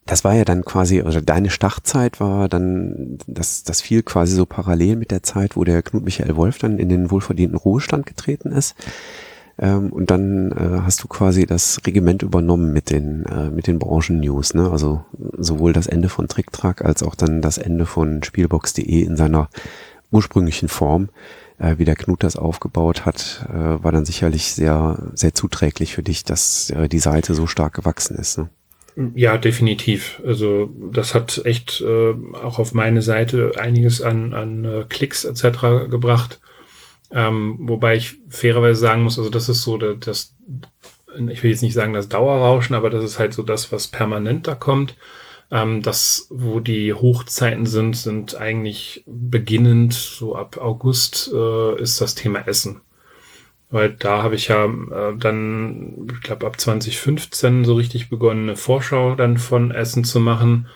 das 0.04 0.22
war 0.22 0.34
ja 0.34 0.44
dann 0.44 0.64
quasi, 0.64 1.00
also 1.02 1.20
deine 1.20 1.50
Startzeit 1.50 2.20
war 2.20 2.48
dann, 2.48 3.18
das, 3.26 3.64
das 3.64 3.80
fiel 3.80 4.04
quasi 4.04 4.36
so 4.36 4.46
parallel 4.46 4.94
mit 4.94 5.10
der 5.10 5.24
Zeit, 5.24 5.56
wo 5.56 5.64
der 5.64 5.82
Knut 5.82 6.04
Michael 6.04 6.36
Wolf 6.36 6.58
dann 6.58 6.78
in 6.78 6.88
den 6.88 7.10
wohlverdienten 7.10 7.58
Ruhestand 7.58 8.06
getreten 8.06 8.52
ist. 8.52 8.76
Ähm, 9.58 9.90
und 9.90 10.10
dann 10.10 10.52
äh, 10.52 10.82
hast 10.82 11.02
du 11.02 11.08
quasi 11.08 11.46
das 11.46 11.80
Regiment 11.86 12.22
übernommen 12.22 12.72
mit 12.72 12.90
den, 12.90 13.24
äh, 13.24 13.50
mit 13.50 13.66
den 13.66 13.78
Branchen-News, 13.78 14.54
ne? 14.54 14.70
Also 14.70 15.04
sowohl 15.38 15.72
das 15.72 15.86
Ende 15.86 16.08
von 16.08 16.28
TrickTrack 16.28 16.84
als 16.84 17.02
auch 17.02 17.14
dann 17.14 17.40
das 17.40 17.56
Ende 17.58 17.86
von 17.86 18.22
Spielbox.de 18.22 19.02
in 19.02 19.16
seiner 19.16 19.48
ursprünglichen 20.10 20.68
Form. 20.68 21.08
Äh, 21.58 21.78
wie 21.78 21.86
der 21.86 21.96
Knut 21.96 22.22
das 22.22 22.36
aufgebaut 22.36 23.06
hat, 23.06 23.46
äh, 23.48 23.82
war 23.82 23.92
dann 23.92 24.04
sicherlich 24.04 24.52
sehr, 24.52 25.10
sehr 25.14 25.34
zuträglich 25.34 25.94
für 25.94 26.02
dich, 26.02 26.22
dass 26.22 26.68
äh, 26.68 26.86
die 26.88 26.98
Seite 26.98 27.34
so 27.34 27.46
stark 27.46 27.72
gewachsen 27.72 28.16
ist. 28.18 28.36
Ne? 28.36 28.50
Ja, 29.14 29.38
definitiv. 29.38 30.20
Also 30.26 30.70
das 30.92 31.14
hat 31.14 31.42
echt 31.44 31.80
äh, 31.80 32.14
auch 32.42 32.58
auf 32.58 32.74
meine 32.74 33.00
Seite 33.00 33.52
einiges 33.58 34.02
an, 34.02 34.34
an 34.34 34.64
äh, 34.64 34.84
Klicks 34.88 35.24
etc. 35.24 35.88
gebracht. 35.90 36.40
Ähm, 37.10 37.56
wobei 37.60 37.96
ich 37.96 38.16
fairerweise 38.28 38.80
sagen 38.80 39.02
muss, 39.02 39.18
also 39.18 39.30
das 39.30 39.48
ist 39.48 39.62
so 39.62 39.78
das, 39.78 40.34
ich 41.28 41.42
will 41.42 41.50
jetzt 41.50 41.62
nicht 41.62 41.74
sagen 41.74 41.92
das 41.92 42.08
Dauerrauschen, 42.08 42.74
aber 42.74 42.90
das 42.90 43.04
ist 43.04 43.18
halt 43.18 43.32
so 43.34 43.42
das, 43.42 43.72
was 43.72 43.88
permanent 43.88 44.46
da 44.46 44.54
kommt. 44.54 44.96
Ähm, 45.50 45.82
das, 45.82 46.26
wo 46.30 46.60
die 46.60 46.92
Hochzeiten 46.92 47.66
sind, 47.66 47.96
sind 47.96 48.34
eigentlich 48.36 49.04
beginnend, 49.06 49.94
so 49.94 50.34
ab 50.34 50.58
August 50.58 51.30
äh, 51.32 51.80
ist 51.80 52.00
das 52.00 52.14
Thema 52.14 52.40
Essen. 52.48 52.80
Weil 53.70 53.90
da 53.90 54.22
habe 54.22 54.36
ich 54.36 54.48
ja 54.48 54.64
äh, 54.64 55.16
dann, 55.16 56.08
ich 56.12 56.20
glaube, 56.20 56.46
ab 56.46 56.60
2015 56.60 57.64
so 57.64 57.74
richtig 57.74 58.08
begonnen, 58.08 58.44
eine 58.44 58.56
Vorschau 58.56 59.14
dann 59.14 59.38
von 59.38 59.70
Essen 59.70 60.04
zu 60.04 60.20
machen. 60.20 60.68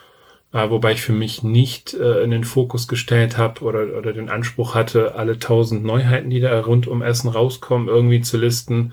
Äh, 0.53 0.71
wobei 0.71 0.93
ich 0.93 1.03
für 1.03 1.13
mich 1.13 1.43
nicht 1.43 1.95
äh, 1.95 2.23
in 2.23 2.31
den 2.31 2.45
Fokus 2.45 2.89
gestellt 2.89 3.39
habe 3.39 3.63
oder, 3.63 3.97
oder 3.97 4.13
den 4.13 4.29
Anspruch 4.29 4.75
hatte, 4.75 5.15
alle 5.15 5.39
tausend 5.39 5.85
Neuheiten, 5.85 6.31
die 6.31 6.41
da 6.41 6.61
rund 6.61 6.87
um 6.87 7.03
Essen 7.03 7.29
rauskommen, 7.29 7.89
irgendwie 7.89 8.21
zu 8.21 8.37
listen, 8.37 8.93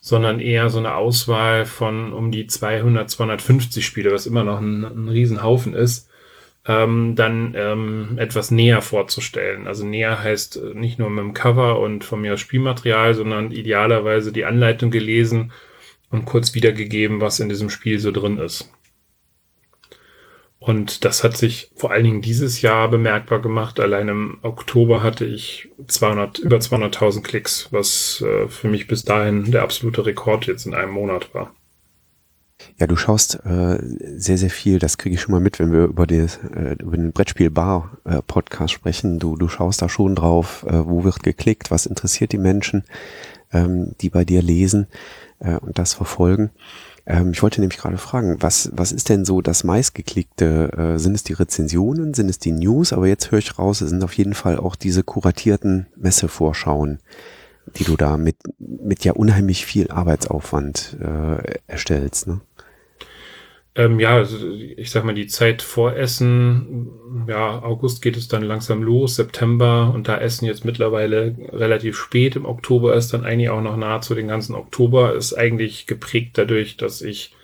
sondern 0.00 0.40
eher 0.40 0.70
so 0.70 0.78
eine 0.78 0.94
Auswahl 0.94 1.66
von 1.66 2.12
um 2.12 2.30
die 2.30 2.46
200, 2.46 3.10
250 3.10 3.84
Spiele, 3.84 4.12
was 4.12 4.26
immer 4.26 4.44
noch 4.44 4.60
ein, 4.60 4.84
ein 4.84 5.08
Riesenhaufen 5.08 5.74
ist 5.74 6.08
ähm, 6.66 7.14
dann 7.14 7.54
ähm, 7.56 8.16
etwas 8.18 8.50
näher 8.50 8.80
vorzustellen. 8.80 9.66
Also 9.66 9.84
näher 9.84 10.22
heißt 10.22 10.56
äh, 10.56 10.74
nicht 10.74 10.98
nur 10.98 11.10
mit 11.10 11.22
dem 11.22 11.34
Cover 11.34 11.78
und 11.80 12.04
von 12.04 12.20
mir 12.20 12.36
Spielmaterial, 12.38 13.14
sondern 13.14 13.50
idealerweise 13.50 14.32
die 14.32 14.44
Anleitung 14.44 14.90
gelesen 14.90 15.52
und 16.10 16.24
kurz 16.24 16.54
wiedergegeben, 16.54 17.20
was 17.20 17.40
in 17.40 17.48
diesem 17.48 17.70
Spiel 17.70 17.98
so 17.98 18.12
drin 18.12 18.38
ist. 18.38 18.70
Und 20.64 21.04
das 21.04 21.22
hat 21.22 21.36
sich 21.36 21.70
vor 21.76 21.90
allen 21.90 22.04
Dingen 22.04 22.22
dieses 22.22 22.62
Jahr 22.62 22.88
bemerkbar 22.88 23.42
gemacht. 23.42 23.78
Allein 23.80 24.08
im 24.08 24.38
Oktober 24.40 25.02
hatte 25.02 25.26
ich 25.26 25.68
200, 25.86 26.38
über 26.38 26.56
200.000 26.56 27.20
Klicks, 27.20 27.68
was 27.70 28.24
äh, 28.26 28.48
für 28.48 28.68
mich 28.68 28.86
bis 28.86 29.04
dahin 29.04 29.50
der 29.50 29.60
absolute 29.60 30.06
Rekord 30.06 30.46
jetzt 30.46 30.64
in 30.64 30.72
einem 30.72 30.92
Monat 30.92 31.34
war. 31.34 31.52
Ja, 32.80 32.86
du 32.86 32.96
schaust 32.96 33.40
äh, 33.44 33.78
sehr, 34.16 34.38
sehr 34.38 34.48
viel, 34.48 34.78
das 34.78 34.96
kriege 34.96 35.16
ich 35.16 35.20
schon 35.20 35.32
mal 35.32 35.40
mit, 35.40 35.58
wenn 35.58 35.70
wir 35.70 35.84
über, 35.84 36.06
die, 36.06 36.16
äh, 36.16 36.76
über 36.80 36.96
den 36.96 37.12
Brettspiel-Bar-Podcast 37.12 38.72
äh, 38.72 38.74
sprechen. 38.74 39.18
Du, 39.18 39.36
du 39.36 39.48
schaust 39.48 39.82
da 39.82 39.90
schon 39.90 40.14
drauf, 40.14 40.64
äh, 40.66 40.86
wo 40.86 41.04
wird 41.04 41.22
geklickt, 41.22 41.70
was 41.70 41.84
interessiert 41.84 42.32
die 42.32 42.38
Menschen, 42.38 42.84
ähm, 43.52 43.92
die 44.00 44.08
bei 44.08 44.24
dir 44.24 44.40
lesen 44.40 44.86
äh, 45.40 45.56
und 45.56 45.78
das 45.78 45.92
verfolgen. 45.92 46.52
Ähm, 47.06 47.32
ich 47.32 47.42
wollte 47.42 47.60
nämlich 47.60 47.78
gerade 47.78 47.98
fragen, 47.98 48.36
was, 48.40 48.70
was 48.72 48.92
ist 48.92 49.08
denn 49.08 49.24
so 49.24 49.40
das 49.40 49.64
meistgeklickte? 49.64 50.94
Äh, 50.94 50.98
sind 50.98 51.14
es 51.14 51.24
die 51.24 51.34
Rezensionen, 51.34 52.14
sind 52.14 52.28
es 52.28 52.38
die 52.38 52.52
News? 52.52 52.92
Aber 52.92 53.06
jetzt 53.06 53.30
höre 53.30 53.38
ich 53.38 53.58
raus, 53.58 53.80
es 53.80 53.90
sind 53.90 54.04
auf 54.04 54.14
jeden 54.14 54.34
Fall 54.34 54.58
auch 54.58 54.76
diese 54.76 55.02
kuratierten 55.02 55.86
Messevorschauen 55.96 56.98
die 57.76 57.84
du 57.84 57.96
da 57.96 58.16
mit, 58.16 58.36
mit 58.58 59.04
ja 59.04 59.12
unheimlich 59.12 59.64
viel 59.64 59.90
Arbeitsaufwand 59.90 60.98
äh, 61.00 61.58
erstellst. 61.66 62.26
Ne? 62.26 62.40
Ähm, 63.76 63.98
ja, 63.98 64.16
also 64.16 64.36
ich 64.76 64.90
sag 64.90 65.04
mal, 65.04 65.14
die 65.14 65.26
Zeit 65.26 65.60
vor 65.60 65.96
Essen, 65.96 66.90
ja, 67.26 67.60
August 67.62 68.02
geht 68.02 68.16
es 68.16 68.28
dann 68.28 68.42
langsam 68.42 68.82
los, 68.82 69.16
September 69.16 69.90
und 69.92 70.06
da 70.06 70.18
Essen 70.18 70.46
jetzt 70.46 70.64
mittlerweile 70.64 71.36
relativ 71.52 71.96
spät 71.98 72.36
im 72.36 72.46
Oktober 72.46 72.94
ist, 72.94 73.12
dann 73.12 73.24
eigentlich 73.24 73.50
auch 73.50 73.62
noch 73.62 73.76
nahezu 73.76 74.14
den 74.14 74.28
ganzen 74.28 74.54
Oktober, 74.54 75.14
ist 75.14 75.32
eigentlich 75.34 75.86
geprägt 75.86 76.38
dadurch, 76.38 76.76
dass 76.76 77.02
ich 77.02 77.34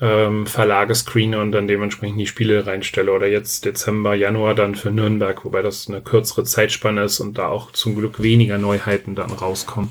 ähm, 0.00 0.46
Verlage 0.46 0.94
screene 0.94 1.40
und 1.40 1.52
dann 1.52 1.68
dementsprechend 1.68 2.20
die 2.20 2.26
Spiele 2.26 2.66
reinstelle. 2.66 3.12
Oder 3.12 3.28
jetzt 3.28 3.64
Dezember, 3.64 4.14
Januar 4.14 4.54
dann 4.54 4.74
für 4.74 4.90
Nürnberg, 4.90 5.44
wobei 5.44 5.62
das 5.62 5.88
eine 5.88 6.02
kürzere 6.02 6.44
Zeitspanne 6.44 7.04
ist 7.04 7.20
und 7.20 7.38
da 7.38 7.48
auch 7.48 7.72
zum 7.72 7.94
Glück 7.96 8.22
weniger 8.22 8.58
Neuheiten 8.58 9.14
dann 9.14 9.30
rauskommen. 9.30 9.90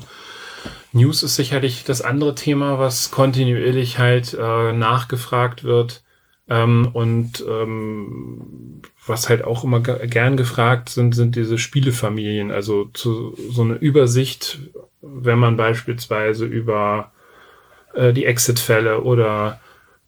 News 0.94 1.22
ist 1.22 1.36
sicherlich 1.36 1.84
das 1.84 2.02
andere 2.02 2.34
Thema, 2.34 2.78
was 2.78 3.10
kontinuierlich 3.10 3.98
halt 3.98 4.34
äh, 4.34 4.72
nachgefragt 4.72 5.64
wird. 5.64 6.02
Ähm, 6.48 6.90
und 6.92 7.44
ähm, 7.48 8.82
was 9.06 9.28
halt 9.28 9.44
auch 9.44 9.64
immer 9.64 9.80
gern 9.80 10.36
gefragt 10.36 10.88
sind, 10.88 11.14
sind 11.14 11.36
diese 11.36 11.58
Spielefamilien. 11.58 12.50
Also 12.50 12.86
zu, 12.92 13.36
so 13.50 13.62
eine 13.62 13.74
Übersicht, 13.74 14.60
wenn 15.02 15.38
man 15.38 15.56
beispielsweise 15.56 16.46
über 16.46 17.12
äh, 17.94 18.12
die 18.12 18.24
Exit-Fälle 18.26 19.02
oder 19.02 19.60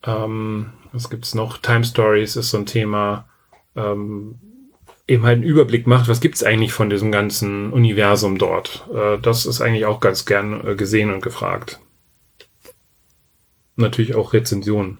ähm, 0.04 0.72
was 0.92 1.10
gibt's 1.10 1.34
noch? 1.34 1.58
Time 1.58 1.84
Stories 1.84 2.36
ist 2.36 2.50
so 2.50 2.58
ein 2.58 2.66
Thema. 2.66 3.28
Ähm, 3.74 4.36
eben 5.08 5.24
halt 5.24 5.36
einen 5.36 5.44
Überblick 5.44 5.86
macht, 5.86 6.08
was 6.08 6.20
gibt's 6.20 6.42
eigentlich 6.42 6.72
von 6.72 6.90
diesem 6.90 7.12
ganzen 7.12 7.72
Universum 7.72 8.38
dort. 8.38 8.86
Äh, 8.92 9.18
das 9.18 9.46
ist 9.46 9.60
eigentlich 9.60 9.86
auch 9.86 10.00
ganz 10.00 10.24
gern 10.26 10.66
äh, 10.66 10.74
gesehen 10.74 11.12
und 11.12 11.22
gefragt. 11.22 11.80
Natürlich 13.76 14.14
auch 14.14 14.32
Rezensionen. 14.32 14.98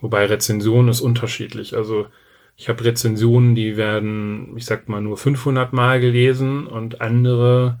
Wobei 0.00 0.26
Rezensionen 0.26 0.90
ist 0.90 1.00
unterschiedlich. 1.00 1.74
Also 1.74 2.06
ich 2.56 2.68
habe 2.68 2.84
Rezensionen, 2.84 3.54
die 3.54 3.76
werden, 3.76 4.56
ich 4.56 4.66
sag 4.66 4.88
mal, 4.88 5.00
nur 5.00 5.16
500 5.16 5.72
Mal 5.72 6.00
gelesen 6.00 6.66
und 6.66 7.00
andere 7.00 7.80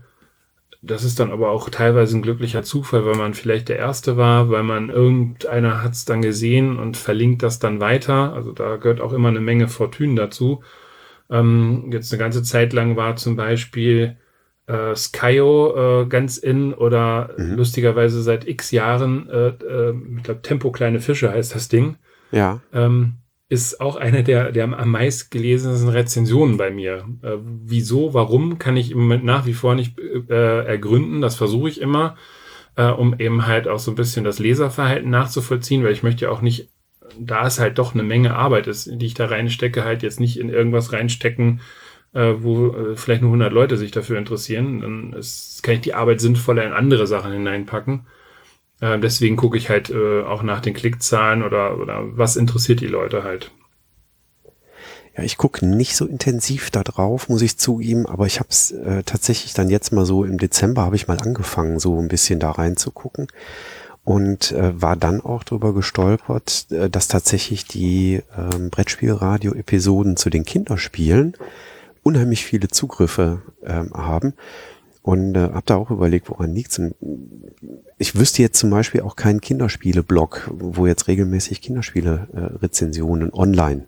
das 0.86 1.04
ist 1.04 1.18
dann 1.18 1.32
aber 1.32 1.50
auch 1.50 1.68
teilweise 1.68 2.16
ein 2.16 2.22
glücklicher 2.22 2.62
Zufall, 2.62 3.04
weil 3.04 3.16
man 3.16 3.34
vielleicht 3.34 3.68
der 3.68 3.78
Erste 3.78 4.16
war, 4.16 4.50
weil 4.50 4.62
man 4.62 4.90
irgendeiner 4.90 5.82
hat 5.82 5.92
es 5.92 6.04
dann 6.04 6.22
gesehen 6.22 6.78
und 6.78 6.96
verlinkt 6.96 7.42
das 7.42 7.58
dann 7.58 7.80
weiter. 7.80 8.32
Also 8.34 8.52
da 8.52 8.76
gehört 8.76 9.00
auch 9.00 9.12
immer 9.12 9.28
eine 9.28 9.40
Menge 9.40 9.68
Fortune 9.68 10.14
dazu. 10.14 10.62
Ähm, 11.30 11.90
jetzt 11.92 12.12
eine 12.12 12.20
ganze 12.20 12.42
Zeit 12.42 12.72
lang 12.72 12.96
war 12.96 13.16
zum 13.16 13.36
Beispiel 13.36 14.16
äh, 14.66 14.94
Skyo 14.94 16.02
äh, 16.02 16.06
ganz 16.06 16.38
in 16.38 16.74
oder 16.74 17.30
mhm. 17.36 17.54
lustigerweise 17.54 18.22
seit 18.22 18.46
x 18.46 18.70
Jahren, 18.70 19.28
äh, 19.28 19.48
äh, 19.48 19.94
ich 20.16 20.22
glaube 20.22 20.42
Tempo 20.42 20.70
kleine 20.72 21.00
Fische 21.00 21.30
heißt 21.30 21.54
das 21.54 21.68
Ding. 21.68 21.96
Ja. 22.32 22.60
Ähm, 22.72 23.14
ist 23.48 23.80
auch 23.80 23.96
eine 23.96 24.24
der, 24.24 24.50
der 24.50 24.64
am 24.64 24.90
meist 24.90 25.30
gelesenen 25.30 25.88
Rezensionen 25.88 26.56
bei 26.56 26.70
mir. 26.70 27.04
Äh, 27.22 27.36
wieso, 27.40 28.12
warum, 28.12 28.58
kann 28.58 28.76
ich 28.76 28.90
im 28.90 28.98
Moment 28.98 29.24
nach 29.24 29.46
wie 29.46 29.52
vor 29.52 29.76
nicht 29.76 29.98
äh, 29.98 30.64
ergründen. 30.64 31.20
Das 31.20 31.36
versuche 31.36 31.68
ich 31.68 31.80
immer, 31.80 32.16
äh, 32.74 32.88
um 32.88 33.18
eben 33.20 33.46
halt 33.46 33.68
auch 33.68 33.78
so 33.78 33.92
ein 33.92 33.96
bisschen 33.96 34.24
das 34.24 34.40
Leserverhalten 34.40 35.10
nachzuvollziehen, 35.10 35.84
weil 35.84 35.92
ich 35.92 36.02
möchte 36.02 36.24
ja 36.24 36.30
auch 36.32 36.40
nicht, 36.40 36.70
da 37.18 37.46
es 37.46 37.58
halt 37.58 37.78
doch 37.78 37.94
eine 37.94 38.02
Menge 38.02 38.34
Arbeit 38.34 38.66
ist, 38.66 38.90
die 38.92 39.06
ich 39.06 39.14
da 39.14 39.26
reinstecke, 39.26 39.84
halt 39.84 40.02
jetzt 40.02 40.20
nicht 40.20 40.38
in 40.38 40.48
irgendwas 40.48 40.92
reinstecken, 40.92 41.60
äh, 42.12 42.34
wo 42.38 42.68
äh, 42.68 42.96
vielleicht 42.96 43.22
nur 43.22 43.30
100 43.30 43.52
Leute 43.52 43.76
sich 43.76 43.90
dafür 43.90 44.18
interessieren. 44.18 44.80
Dann 44.80 45.12
ist, 45.12 45.62
kann 45.62 45.74
ich 45.74 45.80
die 45.80 45.94
Arbeit 45.94 46.20
sinnvoller 46.20 46.64
in 46.64 46.72
andere 46.72 47.06
Sachen 47.06 47.32
hineinpacken. 47.32 48.06
Äh, 48.80 48.98
deswegen 48.98 49.36
gucke 49.36 49.56
ich 49.56 49.70
halt 49.70 49.90
äh, 49.90 50.22
auch 50.22 50.42
nach 50.42 50.60
den 50.60 50.74
Klickzahlen 50.74 51.42
oder, 51.42 51.78
oder 51.78 52.02
was 52.16 52.36
interessiert 52.36 52.80
die 52.80 52.86
Leute 52.86 53.22
halt. 53.22 53.50
Ja, 55.16 55.22
ich 55.22 55.38
gucke 55.38 55.64
nicht 55.64 55.96
so 55.96 56.04
intensiv 56.04 56.70
da 56.70 56.82
drauf, 56.82 57.30
muss 57.30 57.40
ich 57.40 57.56
zugeben, 57.56 58.04
aber 58.04 58.26
ich 58.26 58.38
habe 58.38 58.50
es 58.50 58.70
äh, 58.72 59.02
tatsächlich 59.02 59.54
dann 59.54 59.70
jetzt 59.70 59.90
mal 59.90 60.04
so 60.04 60.24
im 60.24 60.36
Dezember 60.36 60.82
habe 60.82 60.96
ich 60.96 61.08
mal 61.08 61.18
angefangen, 61.18 61.78
so 61.78 61.98
ein 61.98 62.08
bisschen 62.08 62.38
da 62.38 62.50
reinzugucken 62.50 63.28
und 64.06 64.52
äh, 64.52 64.80
war 64.80 64.94
dann 64.94 65.20
auch 65.20 65.42
drüber 65.42 65.74
gestolpert, 65.74 66.68
äh, 66.70 66.88
dass 66.88 67.08
tatsächlich 67.08 67.64
die 67.64 68.22
ähm, 68.38 68.70
Brettspielradio-Episoden 68.70 70.16
zu 70.16 70.30
den 70.30 70.44
Kinderspielen 70.44 71.36
unheimlich 72.04 72.44
viele 72.44 72.68
Zugriffe 72.68 73.42
ähm, 73.64 73.90
haben 73.92 74.34
und 75.02 75.34
äh, 75.34 75.40
habe 75.40 75.62
da 75.66 75.74
auch 75.74 75.90
überlegt, 75.90 76.30
woran 76.30 76.54
liegt's. 76.54 76.78
Und 76.78 76.94
ich 77.98 78.14
wüsste 78.14 78.42
jetzt 78.42 78.60
zum 78.60 78.70
Beispiel 78.70 79.00
auch 79.00 79.16
keinen 79.16 79.40
Kinderspiele-Blog, 79.40 80.52
wo 80.54 80.86
jetzt 80.86 81.08
regelmäßig 81.08 81.60
Kinderspiele-Rezensionen 81.60 83.32
online 83.32 83.86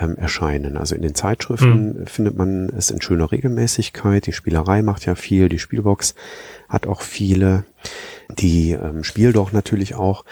ähm, 0.00 0.16
erscheinen. 0.16 0.76
Also 0.76 0.94
in 0.94 1.02
den 1.02 1.14
Zeitschriften 1.14 2.00
mhm. 2.00 2.06
findet 2.06 2.36
man 2.36 2.70
es 2.70 2.90
in 2.90 3.00
schöner 3.00 3.30
Regelmäßigkeit. 3.30 4.26
Die 4.26 4.32
Spielerei 4.32 4.82
macht 4.82 5.06
ja 5.06 5.14
viel, 5.14 5.48
die 5.48 5.58
Spielbox 5.58 6.14
hat 6.68 6.86
auch 6.86 7.02
viele, 7.02 7.64
die 8.30 8.72
ähm, 8.72 9.04
Spiel 9.04 9.32
doch 9.32 9.52
natürlich 9.52 9.94
auch. 9.94 10.24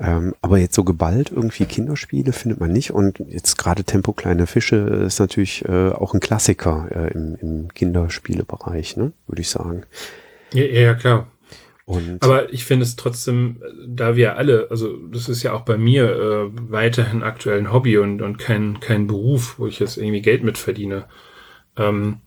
Ähm, 0.00 0.34
aber 0.42 0.58
jetzt 0.58 0.76
so 0.76 0.84
geballt 0.84 1.32
irgendwie 1.32 1.64
Kinderspiele 1.64 2.32
findet 2.32 2.60
man 2.60 2.72
nicht. 2.72 2.92
Und 2.92 3.18
jetzt 3.28 3.58
gerade 3.58 3.82
Tempo 3.82 4.12
kleine 4.12 4.46
Fische 4.46 4.76
ist 4.76 5.18
natürlich 5.18 5.64
äh, 5.64 5.90
auch 5.90 6.14
ein 6.14 6.20
Klassiker 6.20 6.88
äh, 6.94 7.12
im, 7.12 7.36
im 7.40 7.74
Kinderspielebereich, 7.74 8.96
ne? 8.96 9.12
würde 9.26 9.40
ich 9.40 9.50
sagen. 9.50 9.82
Ja, 10.52 10.64
ja, 10.64 10.94
klar. 10.94 11.26
Und 11.88 12.22
Aber 12.22 12.52
ich 12.52 12.66
finde 12.66 12.82
es 12.82 12.96
trotzdem, 12.96 13.62
da 13.86 14.14
wir 14.14 14.36
alle, 14.36 14.66
also 14.68 14.94
das 15.10 15.30
ist 15.30 15.42
ja 15.42 15.54
auch 15.54 15.62
bei 15.62 15.78
mir 15.78 16.04
äh, 16.04 16.50
weiterhin 16.70 17.22
aktuell 17.22 17.58
ein 17.58 17.72
Hobby 17.72 17.96
und, 17.96 18.20
und 18.20 18.36
kein, 18.36 18.78
kein 18.80 19.06
Beruf, 19.06 19.58
wo 19.58 19.66
ich 19.66 19.78
jetzt 19.78 19.96
irgendwie 19.96 20.20
Geld 20.20 20.44
mit 20.44 20.58
verdiene, 20.58 21.06
ähm, 21.78 22.18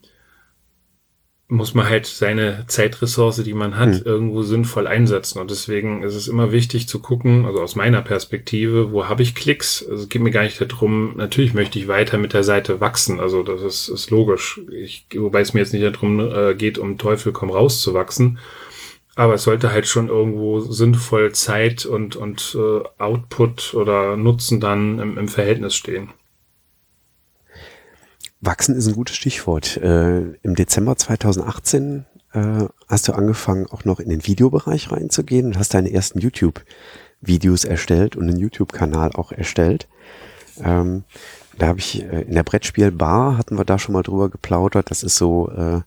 muss 1.48 1.76
man 1.76 1.88
halt 1.88 2.08
seine 2.08 2.64
Zeitressource, 2.66 3.44
die 3.44 3.54
man 3.54 3.78
hat, 3.78 3.98
hm. 3.98 4.02
irgendwo 4.04 4.42
sinnvoll 4.42 4.88
einsetzen. 4.88 5.40
Und 5.40 5.52
deswegen 5.52 6.02
ist 6.02 6.16
es 6.16 6.28
immer 6.28 6.52
wichtig 6.52 6.88
zu 6.88 7.00
gucken, 7.00 7.46
also 7.46 7.62
aus 7.62 7.76
meiner 7.76 8.02
Perspektive, 8.02 8.92
wo 8.92 9.10
habe 9.10 9.22
ich 9.22 9.36
Klicks? 9.36 9.86
Also 9.88 10.04
es 10.04 10.10
geht 10.10 10.24
mir 10.24 10.32
gar 10.32 10.42
nicht 10.42 10.60
darum, 10.60 11.18
natürlich 11.18 11.54
möchte 11.54 11.78
ich 11.78 11.88
weiter 11.88 12.18
mit 12.18 12.34
der 12.34 12.44
Seite 12.44 12.82
wachsen. 12.82 13.20
Also 13.20 13.44
das 13.44 13.62
ist, 13.62 13.90
ist 13.90 14.10
logisch. 14.10 14.60
Ich, 14.72 15.06
wobei 15.14 15.42
es 15.42 15.54
mir 15.54 15.60
jetzt 15.60 15.74
nicht 15.74 15.86
darum 15.86 16.20
äh, 16.20 16.56
geht, 16.56 16.80
um 16.80 16.98
Teufel 16.98 17.32
komm 17.32 17.52
raus 17.52 17.80
zu 17.82 17.94
wachsen, 17.94 18.40
aber 19.16 19.34
es 19.36 19.44
sollte 19.44 19.72
halt 19.72 19.88
schon 19.88 20.08
irgendwo 20.08 20.62
sinnvoll 20.62 21.34
Zeit 21.34 21.86
und, 21.86 22.16
und 22.16 22.58
äh, 22.58 22.84
Output 22.98 23.74
oder 23.74 24.16
Nutzen 24.16 24.60
dann 24.60 25.00
im, 25.00 25.18
im 25.18 25.28
Verhältnis 25.28 25.76
stehen. 25.76 26.12
Wachsen 28.40 28.76
ist 28.76 28.88
ein 28.88 28.96
gutes 28.96 29.16
Stichwort. 29.16 29.78
Äh, 29.78 30.34
Im 30.42 30.56
Dezember 30.56 30.96
2018 30.96 32.06
äh, 32.34 32.66
hast 32.88 33.08
du 33.08 33.14
angefangen, 33.14 33.68
auch 33.68 33.86
noch 33.86 34.00
in 34.00 34.10
den 34.10 34.26
Videobereich 34.26 34.92
reinzugehen 34.92 35.48
und 35.48 35.58
hast 35.60 35.74
deine 35.74 35.92
ersten 35.92 36.20
YouTube-Videos 36.20 37.66
erstellt 37.66 38.16
und 38.16 38.28
einen 38.28 38.40
YouTube-Kanal 38.40 39.12
auch 39.14 39.32
erstellt. 39.32 39.88
Ähm, 40.64 41.04
da 41.58 41.68
habe 41.68 41.80
ich 41.80 42.04
äh, 42.04 42.22
in 42.22 42.34
der 42.34 42.44
Brettspielbar 42.44 43.38
hatten 43.38 43.58
wir 43.58 43.66
da 43.66 43.78
schon 43.78 43.94
mal 43.94 44.04
drüber 44.04 44.30
geplaudert. 44.30 44.90
Das 44.90 45.04
ist 45.04 45.18
so 45.18 45.52
äh, 45.52 45.82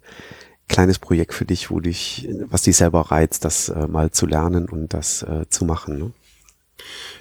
kleines 0.69 0.99
Projekt 0.99 1.35
für 1.35 1.45
dich, 1.45 1.71
wo 1.71 1.81
dich, 1.81 2.29
was 2.49 2.63
dich 2.63 2.77
selber 2.77 3.01
reizt, 3.11 3.45
das 3.45 3.69
äh, 3.69 3.87
mal 3.87 4.11
zu 4.11 4.27
lernen 4.27 4.69
und 4.69 4.95
das 4.95 5.23
äh, 5.23 5.47
zu 5.49 5.65
machen. 5.65 5.99
Ne? 5.99 6.13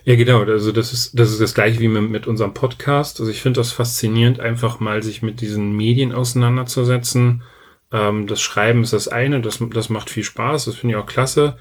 Ja, 0.05 0.15
genau. 0.15 0.43
Also 0.43 0.71
das 0.71 0.93
ist 0.93 1.17
das 1.19 1.31
ist 1.31 1.41
das 1.41 1.53
gleiche 1.53 1.79
wie 1.79 1.87
mit, 1.87 2.09
mit 2.09 2.27
unserem 2.27 2.53
Podcast. 2.53 3.19
Also 3.19 3.31
ich 3.31 3.41
finde 3.41 3.59
das 3.59 3.71
faszinierend, 3.71 4.39
einfach 4.39 4.79
mal 4.79 5.03
sich 5.03 5.21
mit 5.21 5.41
diesen 5.41 5.75
Medien 5.75 6.13
auseinanderzusetzen. 6.13 7.43
Ähm, 7.91 8.27
das 8.27 8.41
Schreiben 8.41 8.83
ist 8.83 8.93
das 8.93 9.07
eine, 9.07 9.41
das 9.41 9.59
das 9.71 9.89
macht 9.89 10.09
viel 10.09 10.23
Spaß, 10.23 10.65
das 10.65 10.75
finde 10.75 10.95
ich 10.95 11.01
auch 11.01 11.05
klasse. 11.07 11.57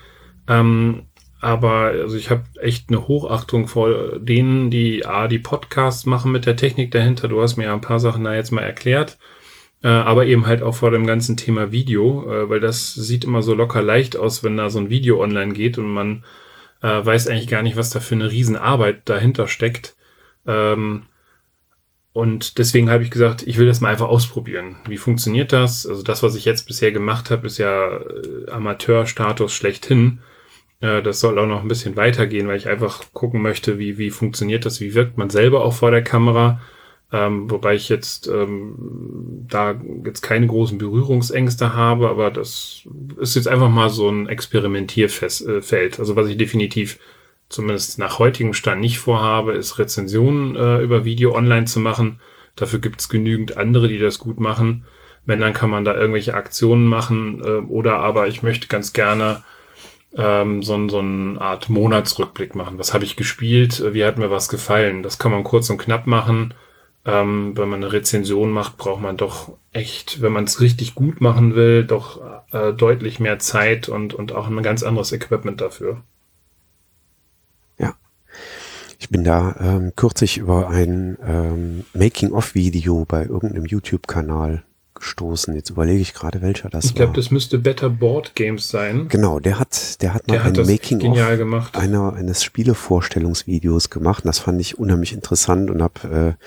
Ähm, 0.49 1.07
aber 1.41 1.87
also 1.87 2.17
ich 2.17 2.31
habe 2.31 2.45
echt 2.61 2.89
eine 2.89 3.09
Hochachtung 3.09 3.67
vor 3.67 4.19
denen, 4.21 4.71
die 4.71 5.05
A, 5.05 5.27
die 5.27 5.41
Podcasts 5.41 6.07
machen 6.07 6.31
mit 6.31 6.47
der 6.47 6.57
Technik 6.57 6.93
dahinter. 6.93 7.27
Du 7.27 7.43
hast 7.43 7.57
mir 7.57 7.65
ja 7.65 7.75
ein 7.75 7.81
paar 7.81 7.99
Sachen 7.99 8.23
da 8.25 8.35
jetzt 8.35 8.53
mal 8.53 8.63
erklärt 8.63 9.19
äh, 9.83 9.89
aber 9.89 10.27
eben 10.27 10.47
halt 10.47 10.63
auch 10.63 10.75
vor 10.75 10.91
dem 10.91 11.07
ganzen 11.07 11.37
Thema 11.37 11.73
Video, 11.73 12.31
äh, 12.31 12.49
weil 12.49 12.61
das 12.61 12.95
sieht 12.95 13.25
immer 13.25 13.43
so 13.43 13.55
locker 13.55 13.83
leicht 13.83 14.17
aus, 14.17 14.45
wenn 14.45 14.57
da 14.57 14.71
so 14.71 14.79
ein 14.79 14.91
Video 14.91 15.21
online 15.23 15.53
geht 15.53 15.79
und 15.79 15.93
man 15.93 16.25
äh, 16.83 17.05
weiß 17.05 17.29
eigentlich 17.29 17.49
gar 17.49 17.63
nicht, 17.63 17.77
was 17.77 17.91
da 17.91 18.01
für 18.01 18.15
eine 18.15 18.31
Riesenarbeit 18.31 19.09
dahinter 19.09 19.49
steckt. 19.49 19.97
Ähm, 20.47 21.05
und 22.13 22.59
deswegen 22.59 22.91
habe 22.91 23.03
ich 23.03 23.11
gesagt, 23.11 23.43
ich 23.47 23.57
will 23.57 23.67
das 23.67 23.81
mal 23.81 23.89
einfach 23.89 24.09
ausprobieren. 24.09 24.77
Wie 24.87 24.99
funktioniert 24.99 25.53
das? 25.53 25.87
Also 25.87 26.03
das, 26.03 26.23
was 26.23 26.35
ich 26.35 26.45
jetzt 26.45 26.67
bisher 26.67 26.93
gemacht 26.93 27.31
habe, 27.31 27.47
ist 27.47 27.59
ja 27.59 27.97
äh, 27.97 28.51
Amateurstatus 28.51 29.53
schlechthin. 29.53 30.21
Äh, 30.81 31.03
das 31.03 31.21
soll 31.21 31.39
auch 31.39 31.47
noch 31.47 31.63
ein 31.63 31.69
bisschen 31.69 31.97
weitergehen, 31.97 32.49
weil 32.49 32.59
ich 32.59 32.69
einfach 32.69 33.03
gucken 33.15 33.41
möchte, 33.41 33.79
wie, 33.79 33.97
wie 33.97 34.11
funktioniert 34.11 34.67
das, 34.67 34.81
wie 34.81 34.95
wirkt 34.95 35.17
man 35.17 35.31
selber 35.31 35.65
auch 35.65 35.75
vor 35.75 35.91
der 35.91 36.05
Kamera 36.05 36.61
ähm, 37.13 37.51
wobei 37.51 37.75
ich 37.75 37.91
jetzt 37.91 38.27
ähm, 38.27 39.45
da 39.47 39.75
jetzt 40.05 40.23
keine 40.23 40.47
großen 40.47 40.79
Berührungsängste 40.79 41.75
habe, 41.75 42.09
aber 42.09 42.31
das 42.31 42.89
ist 43.19 43.37
jetzt 43.37 43.49
einfach 43.49 43.69
mal 43.69 43.91
so 43.91 44.09
ein 44.09 44.29
Experimentierfeld. 44.29 45.99
Also 45.99 46.17
was 46.17 46.29
ich 46.29 46.39
definitiv 46.39 46.99
zumindest 47.51 47.99
nach 47.99 48.19
heutigem 48.19 48.55
Stand 48.55 48.81
nicht 48.81 48.99
vorhabe, 48.99 49.53
ist 49.53 49.79
Rezensionen 49.79 50.57
äh, 50.57 50.81
über 50.81 51.05
Video 51.05 51.35
online 51.35 51.67
zu 51.67 51.81
machen. 51.81 52.19
Dafür 52.57 52.79
gibt 52.79 53.03
es 53.03 53.11
genügend 53.11 53.59
andere, 53.59 53.89
die 53.89 53.99
das 53.99 54.19
gut 54.19 54.41
machen. 54.41 54.87
Wenn, 55.27 55.41
dann 55.41 55.53
kann 55.53 55.69
man 55.69 55.85
da 55.85 55.95
irgendwelche 55.95 56.33
Aktionen 56.33 56.87
machen 56.87 57.43
äh, 57.45 57.59
oder 57.71 57.99
aber 57.99 58.27
ich 58.27 58.43
möchte 58.43 58.69
ganz 58.69 58.95
gerne 58.95 59.45
ähm, 60.17 60.63
so, 60.63 60.89
so 60.89 61.01
eine 61.01 61.39
Art 61.43 61.69
Monatsrückblick 61.69 62.55
machen. 62.55 62.79
Was 62.79 62.95
habe 62.95 63.05
ich 63.05 63.17
gespielt? 63.17 63.85
Wie 63.93 64.03
hat 64.03 64.17
mir 64.17 64.31
was 64.31 64.49
gefallen? 64.49 65.03
Das 65.03 65.19
kann 65.19 65.31
man 65.31 65.45
kurz 65.45 65.69
und 65.69 65.77
knapp 65.77 66.07
machen 66.07 66.55
ähm, 67.05 67.57
wenn 67.57 67.69
man 67.69 67.83
eine 67.83 67.93
Rezension 67.93 68.51
macht, 68.51 68.77
braucht 68.77 69.03
man 69.03 69.17
doch 69.17 69.53
echt, 69.73 70.23
wenn 70.23 70.33
man 70.33 70.45
es 70.45 70.61
richtig 70.61 70.95
gut 70.95 71.21
machen 71.21 71.55
will, 71.55 71.85
doch 71.85 72.21
äh, 72.53 72.73
deutlich 72.73 73.19
mehr 73.19 73.39
Zeit 73.39 73.89
und, 73.89 74.15
und 74.15 74.33
auch 74.33 74.47
ein 74.47 74.63
ganz 74.63 74.83
anderes 74.83 75.13
Equipment 75.13 75.61
dafür. 75.61 76.03
Ja. 77.79 77.95
Ich 79.01 79.09
bin 79.09 79.25
da 79.25 79.57
ähm, 79.59 79.93
kürzlich 79.97 80.39
über 80.39 80.69
ein 80.69 81.19
ähm, 81.27 81.85
Making-of-Video 81.93 83.05
bei 83.05 83.25
irgendeinem 83.25 83.67
YouTube-Kanal 83.67 84.63
gestoßen. 84.95 85.55
Jetzt 85.55 85.71
überlege 85.71 86.01
ich 86.01 86.15
gerade, 86.15 86.41
welcher 86.41 86.71
das 86.71 86.85
ich 86.85 86.95
glaub, 86.95 87.09
war. 87.09 87.11
Ich 87.11 87.15
glaube, 87.15 87.17
das 87.17 87.31
müsste 87.31 87.59
Better 87.59 87.91
Board 87.91 88.35
Games 88.37 88.69
sein. 88.69 89.09
Genau, 89.09 89.41
der 89.41 89.59
hat, 89.59 90.01
der 90.01 90.15
hat 90.15 90.29
noch 90.29 90.37
der 90.37 90.45
ein 90.45 90.67
Making-of 90.67 91.75
einer 91.75 92.13
eines 92.15 92.45
Spielevorstellungsvideos 92.45 93.91
gemacht. 93.91 94.25
Und 94.25 94.29
das 94.29 94.39
fand 94.39 94.61
ich 94.61 94.79
unheimlich 94.79 95.13
interessant 95.13 95.71
und 95.71 95.83
habe 95.83 96.37
äh, 96.39 96.45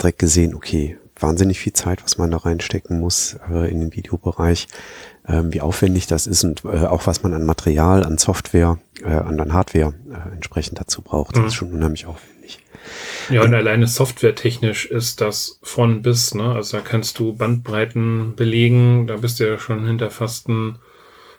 direkt 0.00 0.18
gesehen, 0.18 0.54
okay, 0.54 0.98
wahnsinnig 1.18 1.58
viel 1.60 1.72
Zeit, 1.72 2.02
was 2.02 2.18
man 2.18 2.30
da 2.30 2.38
reinstecken 2.38 2.98
muss 2.98 3.38
äh, 3.50 3.70
in 3.70 3.80
den 3.80 3.94
Videobereich, 3.94 4.68
äh, 5.26 5.42
wie 5.44 5.60
aufwendig 5.60 6.06
das 6.06 6.26
ist 6.26 6.44
und 6.44 6.64
äh, 6.64 6.86
auch 6.86 7.06
was 7.06 7.22
man 7.22 7.32
an 7.34 7.44
Material, 7.44 8.04
an 8.04 8.18
Software, 8.18 8.78
äh, 9.02 9.08
an, 9.08 9.40
an 9.40 9.52
Hardware 9.52 9.94
äh, 10.10 10.34
entsprechend 10.34 10.80
dazu 10.80 11.02
braucht. 11.02 11.36
Das 11.36 11.42
mhm. 11.42 11.48
ist 11.48 11.54
schon 11.54 11.72
unheimlich 11.72 12.06
aufwendig. 12.06 12.58
Ja, 13.30 13.42
und 13.42 13.54
alleine 13.54 13.86
softwaretechnisch 13.86 14.86
ist 14.86 15.20
das 15.20 15.58
von 15.62 16.02
bis, 16.02 16.34
ne? 16.34 16.52
Also 16.52 16.76
da 16.76 16.82
kannst 16.82 17.18
du 17.18 17.32
Bandbreiten 17.32 18.34
belegen, 18.36 19.06
da 19.06 19.16
bist 19.16 19.40
du 19.40 19.48
ja 19.48 19.58
schon 19.58 19.86
hinter 19.86 20.10
fast 20.10 20.48
ein, 20.48 20.76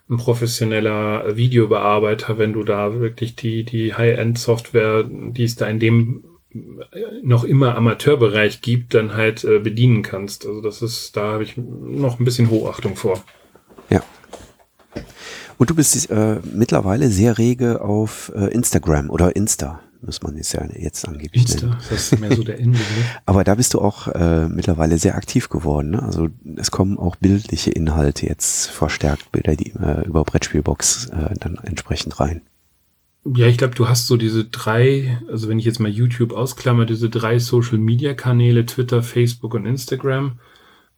ein 0.09 0.17
professioneller 0.17 1.35
Videobearbeiter, 1.35 2.39
wenn 2.39 2.53
du 2.53 2.63
da 2.63 2.99
wirklich 2.99 3.35
die, 3.35 3.63
die 3.63 3.93
High-End-Software, 3.93 5.03
die 5.03 5.43
es 5.43 5.55
da 5.55 5.67
in 5.67 5.79
dem 5.79 6.23
noch 7.23 7.43
immer 7.43 7.75
Amateurbereich 7.75 8.61
gibt, 8.61 8.93
dann 8.93 9.13
halt 9.13 9.43
äh, 9.43 9.59
bedienen 9.59 10.01
kannst. 10.03 10.45
Also 10.45 10.61
das 10.61 10.81
ist, 10.81 11.15
da 11.17 11.33
habe 11.33 11.43
ich 11.43 11.57
noch 11.57 12.19
ein 12.19 12.25
bisschen 12.25 12.49
Hochachtung 12.49 12.95
vor. 12.95 13.23
Ja. 13.89 14.01
Und 15.57 15.69
du 15.69 15.75
bist 15.75 16.09
äh, 16.09 16.39
mittlerweile 16.53 17.09
sehr 17.09 17.37
rege 17.37 17.81
auf 17.81 18.31
äh, 18.35 18.53
Instagram 18.53 19.09
oder 19.09 19.35
Insta, 19.35 19.81
muss 20.01 20.21
man 20.21 20.37
es 20.37 20.51
ja 20.51 20.65
jetzt 20.77 21.07
angeblich 21.07 21.43
Insta, 21.43 21.67
nennen. 21.67 21.77
das 21.89 22.11
ist 22.13 22.19
mehr 22.19 22.35
so 22.35 22.43
der 22.43 22.59
Ende. 22.59 22.79
Aber 23.25 23.43
da 23.43 23.55
bist 23.55 23.73
du 23.73 23.79
auch 23.79 24.07
äh, 24.09 24.47
mittlerweile 24.47 24.97
sehr 24.97 25.15
aktiv 25.15 25.49
geworden. 25.49 25.91
Ne? 25.91 26.03
Also 26.03 26.27
es 26.57 26.71
kommen 26.71 26.97
auch 26.97 27.15
bildliche 27.15 27.71
Inhalte 27.71 28.27
jetzt 28.27 28.67
verstärkt 28.67 29.31
Bilder, 29.31 29.55
die 29.55 29.71
äh, 29.71 30.05
über 30.05 30.23
Brettspielbox 30.23 31.07
äh, 31.07 31.35
dann 31.39 31.57
entsprechend 31.63 32.19
rein. 32.19 32.41
Ja, 33.27 33.47
ich 33.47 33.57
glaube, 33.57 33.73
du 33.73 33.89
hast 33.89 34.05
so 34.05 34.17
diese 34.17 34.45
drei, 34.45 35.19
also 35.27 35.49
wenn 35.49 35.57
ich 35.57 35.65
jetzt 35.65 35.79
mal 35.79 35.89
YouTube 35.89 36.31
ausklammer, 36.31 36.85
diese 36.85 37.09
drei 37.09 37.39
Social 37.39 37.79
Media 37.79 38.13
Kanäle, 38.13 38.67
Twitter, 38.67 39.01
Facebook 39.01 39.55
und 39.55 39.65
Instagram. 39.65 40.39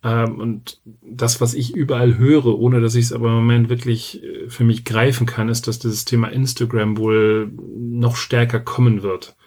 Ähm, 0.04 0.40
und 0.40 0.82
das, 1.02 1.40
was 1.40 1.54
ich 1.54 1.74
überall 1.74 2.18
höre, 2.18 2.60
ohne 2.60 2.82
dass 2.82 2.96
ich 2.96 3.06
es 3.06 3.14
aber 3.14 3.30
im 3.30 3.36
Moment 3.36 3.70
wirklich 3.70 4.22
äh, 4.24 4.50
für 4.50 4.66
mich 4.66 4.84
greifen 4.84 5.26
kann, 5.26 5.48
ist, 5.48 5.68
dass 5.68 5.80
dieses 5.80 6.04
Thema 6.04 6.28
Instagram 6.28 6.98
wohl 6.98 7.50
noch 7.78 8.18
stärker 8.18 8.60
kommen 8.60 9.04
wird. 9.04 9.38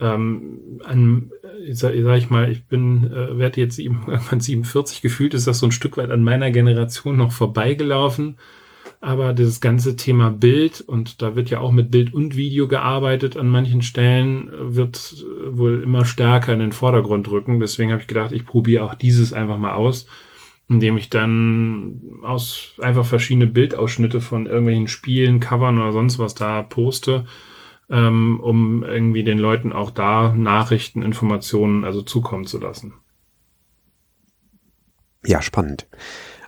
Ähm, 0.00 0.80
an, 0.84 1.30
sag, 1.70 1.94
sag 2.02 2.18
ich 2.18 2.30
mal, 2.30 2.50
ich 2.50 2.66
bin, 2.66 3.12
äh, 3.12 3.38
werde 3.38 3.60
jetzt 3.60 3.78
irgendwann 3.78 4.40
47 4.40 5.02
gefühlt, 5.02 5.34
ist 5.34 5.46
das 5.46 5.58
so 5.58 5.66
ein 5.66 5.72
Stück 5.72 5.98
weit 5.98 6.10
an 6.10 6.24
meiner 6.24 6.50
Generation 6.50 7.18
noch 7.18 7.32
vorbeigelaufen 7.32 8.38
aber 9.00 9.32
dieses 9.32 9.60
ganze 9.60 9.96
Thema 9.96 10.30
Bild, 10.30 10.80
und 10.80 11.22
da 11.22 11.36
wird 11.36 11.50
ja 11.50 11.60
auch 11.60 11.72
mit 11.72 11.90
Bild 11.90 12.14
und 12.14 12.36
Video 12.36 12.68
gearbeitet 12.68 13.36
an 13.36 13.48
manchen 13.48 13.82
Stellen, 13.82 14.50
wird 14.58 15.24
wohl 15.48 15.82
immer 15.82 16.04
stärker 16.04 16.52
in 16.52 16.60
den 16.60 16.72
Vordergrund 16.72 17.30
rücken. 17.30 17.60
Deswegen 17.60 17.92
habe 17.92 18.02
ich 18.02 18.08
gedacht, 18.08 18.32
ich 18.32 18.46
probiere 18.46 18.84
auch 18.84 18.94
dieses 18.94 19.32
einfach 19.32 19.58
mal 19.58 19.74
aus. 19.74 20.06
indem 20.68 20.96
ich 20.96 21.10
dann 21.10 22.00
aus 22.22 22.74
einfach 22.80 23.06
verschiedene 23.06 23.46
Bildausschnitte 23.46 24.20
von 24.20 24.46
irgendwelchen 24.46 24.88
Spielen, 24.88 25.40
Covern 25.40 25.78
oder 25.78 25.92
sonst 25.92 26.18
was 26.18 26.34
da 26.34 26.62
poste, 26.62 27.26
ähm, 27.88 28.40
um 28.40 28.82
irgendwie 28.82 29.22
den 29.22 29.38
Leuten 29.38 29.72
auch 29.72 29.90
da 29.90 30.34
Nachrichten, 30.36 31.02
Informationen 31.02 31.84
also 31.84 32.02
zukommen 32.02 32.46
zu 32.46 32.58
lassen. 32.58 32.94
Ja, 35.24 35.40
spannend. 35.40 35.86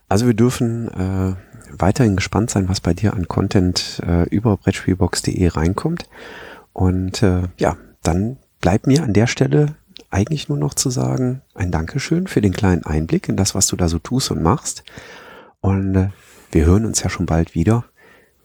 Also 0.08 0.26
wir 0.26 0.34
dürfen 0.34 0.88
äh, 0.88 1.34
weiterhin 1.70 2.16
gespannt 2.16 2.50
sein, 2.50 2.68
was 2.68 2.80
bei 2.80 2.94
dir 2.94 3.14
an 3.14 3.28
Content 3.28 4.00
äh, 4.06 4.28
über 4.28 4.56
Brettspielbox.de 4.56 5.48
reinkommt. 5.48 6.08
Und 6.72 7.22
äh, 7.22 7.42
ja, 7.58 7.76
dann 8.02 8.38
bleibt 8.60 8.86
mir 8.86 9.02
an 9.02 9.12
der 9.12 9.26
Stelle 9.26 9.74
eigentlich 10.10 10.48
nur 10.48 10.58
noch 10.58 10.74
zu 10.74 10.90
sagen, 10.90 11.42
ein 11.54 11.70
Dankeschön 11.70 12.26
für 12.26 12.40
den 12.40 12.52
kleinen 12.52 12.84
Einblick 12.84 13.28
in 13.28 13.36
das, 13.36 13.54
was 13.54 13.66
du 13.66 13.76
da 13.76 13.88
so 13.88 13.98
tust 13.98 14.30
und 14.30 14.42
machst. 14.42 14.84
Und 15.60 15.94
äh, 15.94 16.08
wir 16.50 16.64
hören 16.64 16.86
uns 16.86 17.02
ja 17.02 17.10
schon 17.10 17.26
bald 17.26 17.54
wieder, 17.54 17.84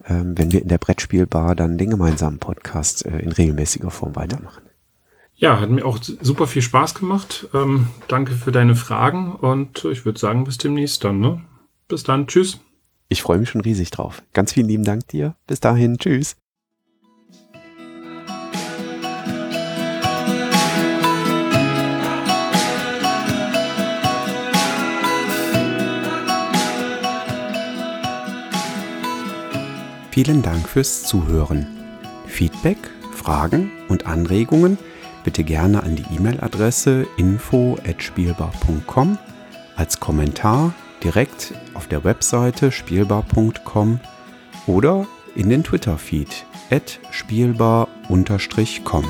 ähm, 0.05 0.37
wenn 0.37 0.51
wir 0.51 0.61
in 0.61 0.67
der 0.67 0.77
Brettspielbar 0.77 1.55
dann 1.55 1.77
den 1.77 1.89
gemeinsamen 1.89 2.39
Podcast 2.39 3.05
äh, 3.05 3.19
in 3.19 3.31
regelmäßiger 3.31 3.91
Form 3.91 4.15
weitermachen. 4.15 4.63
Ja, 5.35 5.59
hat 5.59 5.69
mir 5.69 5.85
auch 5.85 5.99
super 6.01 6.47
viel 6.47 6.61
Spaß 6.61 6.95
gemacht. 6.95 7.47
Ähm, 7.53 7.87
danke 8.07 8.33
für 8.33 8.51
deine 8.51 8.75
Fragen 8.75 9.33
und 9.33 9.85
ich 9.85 10.05
würde 10.05 10.19
sagen, 10.19 10.43
bis 10.43 10.57
demnächst 10.57 11.03
dann. 11.03 11.19
Ne? 11.19 11.41
Bis 11.93 12.01
dann, 12.01 12.25
tschüss. 12.25 12.57
Ich 13.07 13.21
freue 13.21 13.37
mich 13.37 13.49
schon 13.49 13.61
riesig 13.61 13.91
drauf. 13.91 14.23
Ganz 14.33 14.53
vielen 14.53 14.67
lieben 14.67 14.83
Dank 14.83 15.07
dir. 15.09 15.35
Bis 15.45 15.59
dahin, 15.59 15.99
tschüss. 15.99 16.35
Vielen 30.09 30.41
Dank 30.41 30.67
fürs 30.67 31.03
Zuhören. 31.03 31.67
Feedback, 32.25 32.79
Fragen 33.11 33.69
und 33.87 34.07
Anregungen 34.07 34.79
bitte 35.23 35.43
gerne 35.43 35.83
an 35.83 35.95
die 35.95 36.15
E-Mail-Adresse 36.15 37.05
info@spielbar.com 37.17 39.19
als 39.75 39.99
Kommentar 39.99 40.73
direkt 41.03 41.53
auf 41.83 41.89
der 41.89 42.05
Webseite 42.05 42.71
spielbar.com 42.71 43.99
oder 44.67 45.05
in 45.35 45.49
den 45.49 45.65
Twitter-Feed 45.65 46.45
at 46.71 46.97
spielbar-com. 47.11 49.03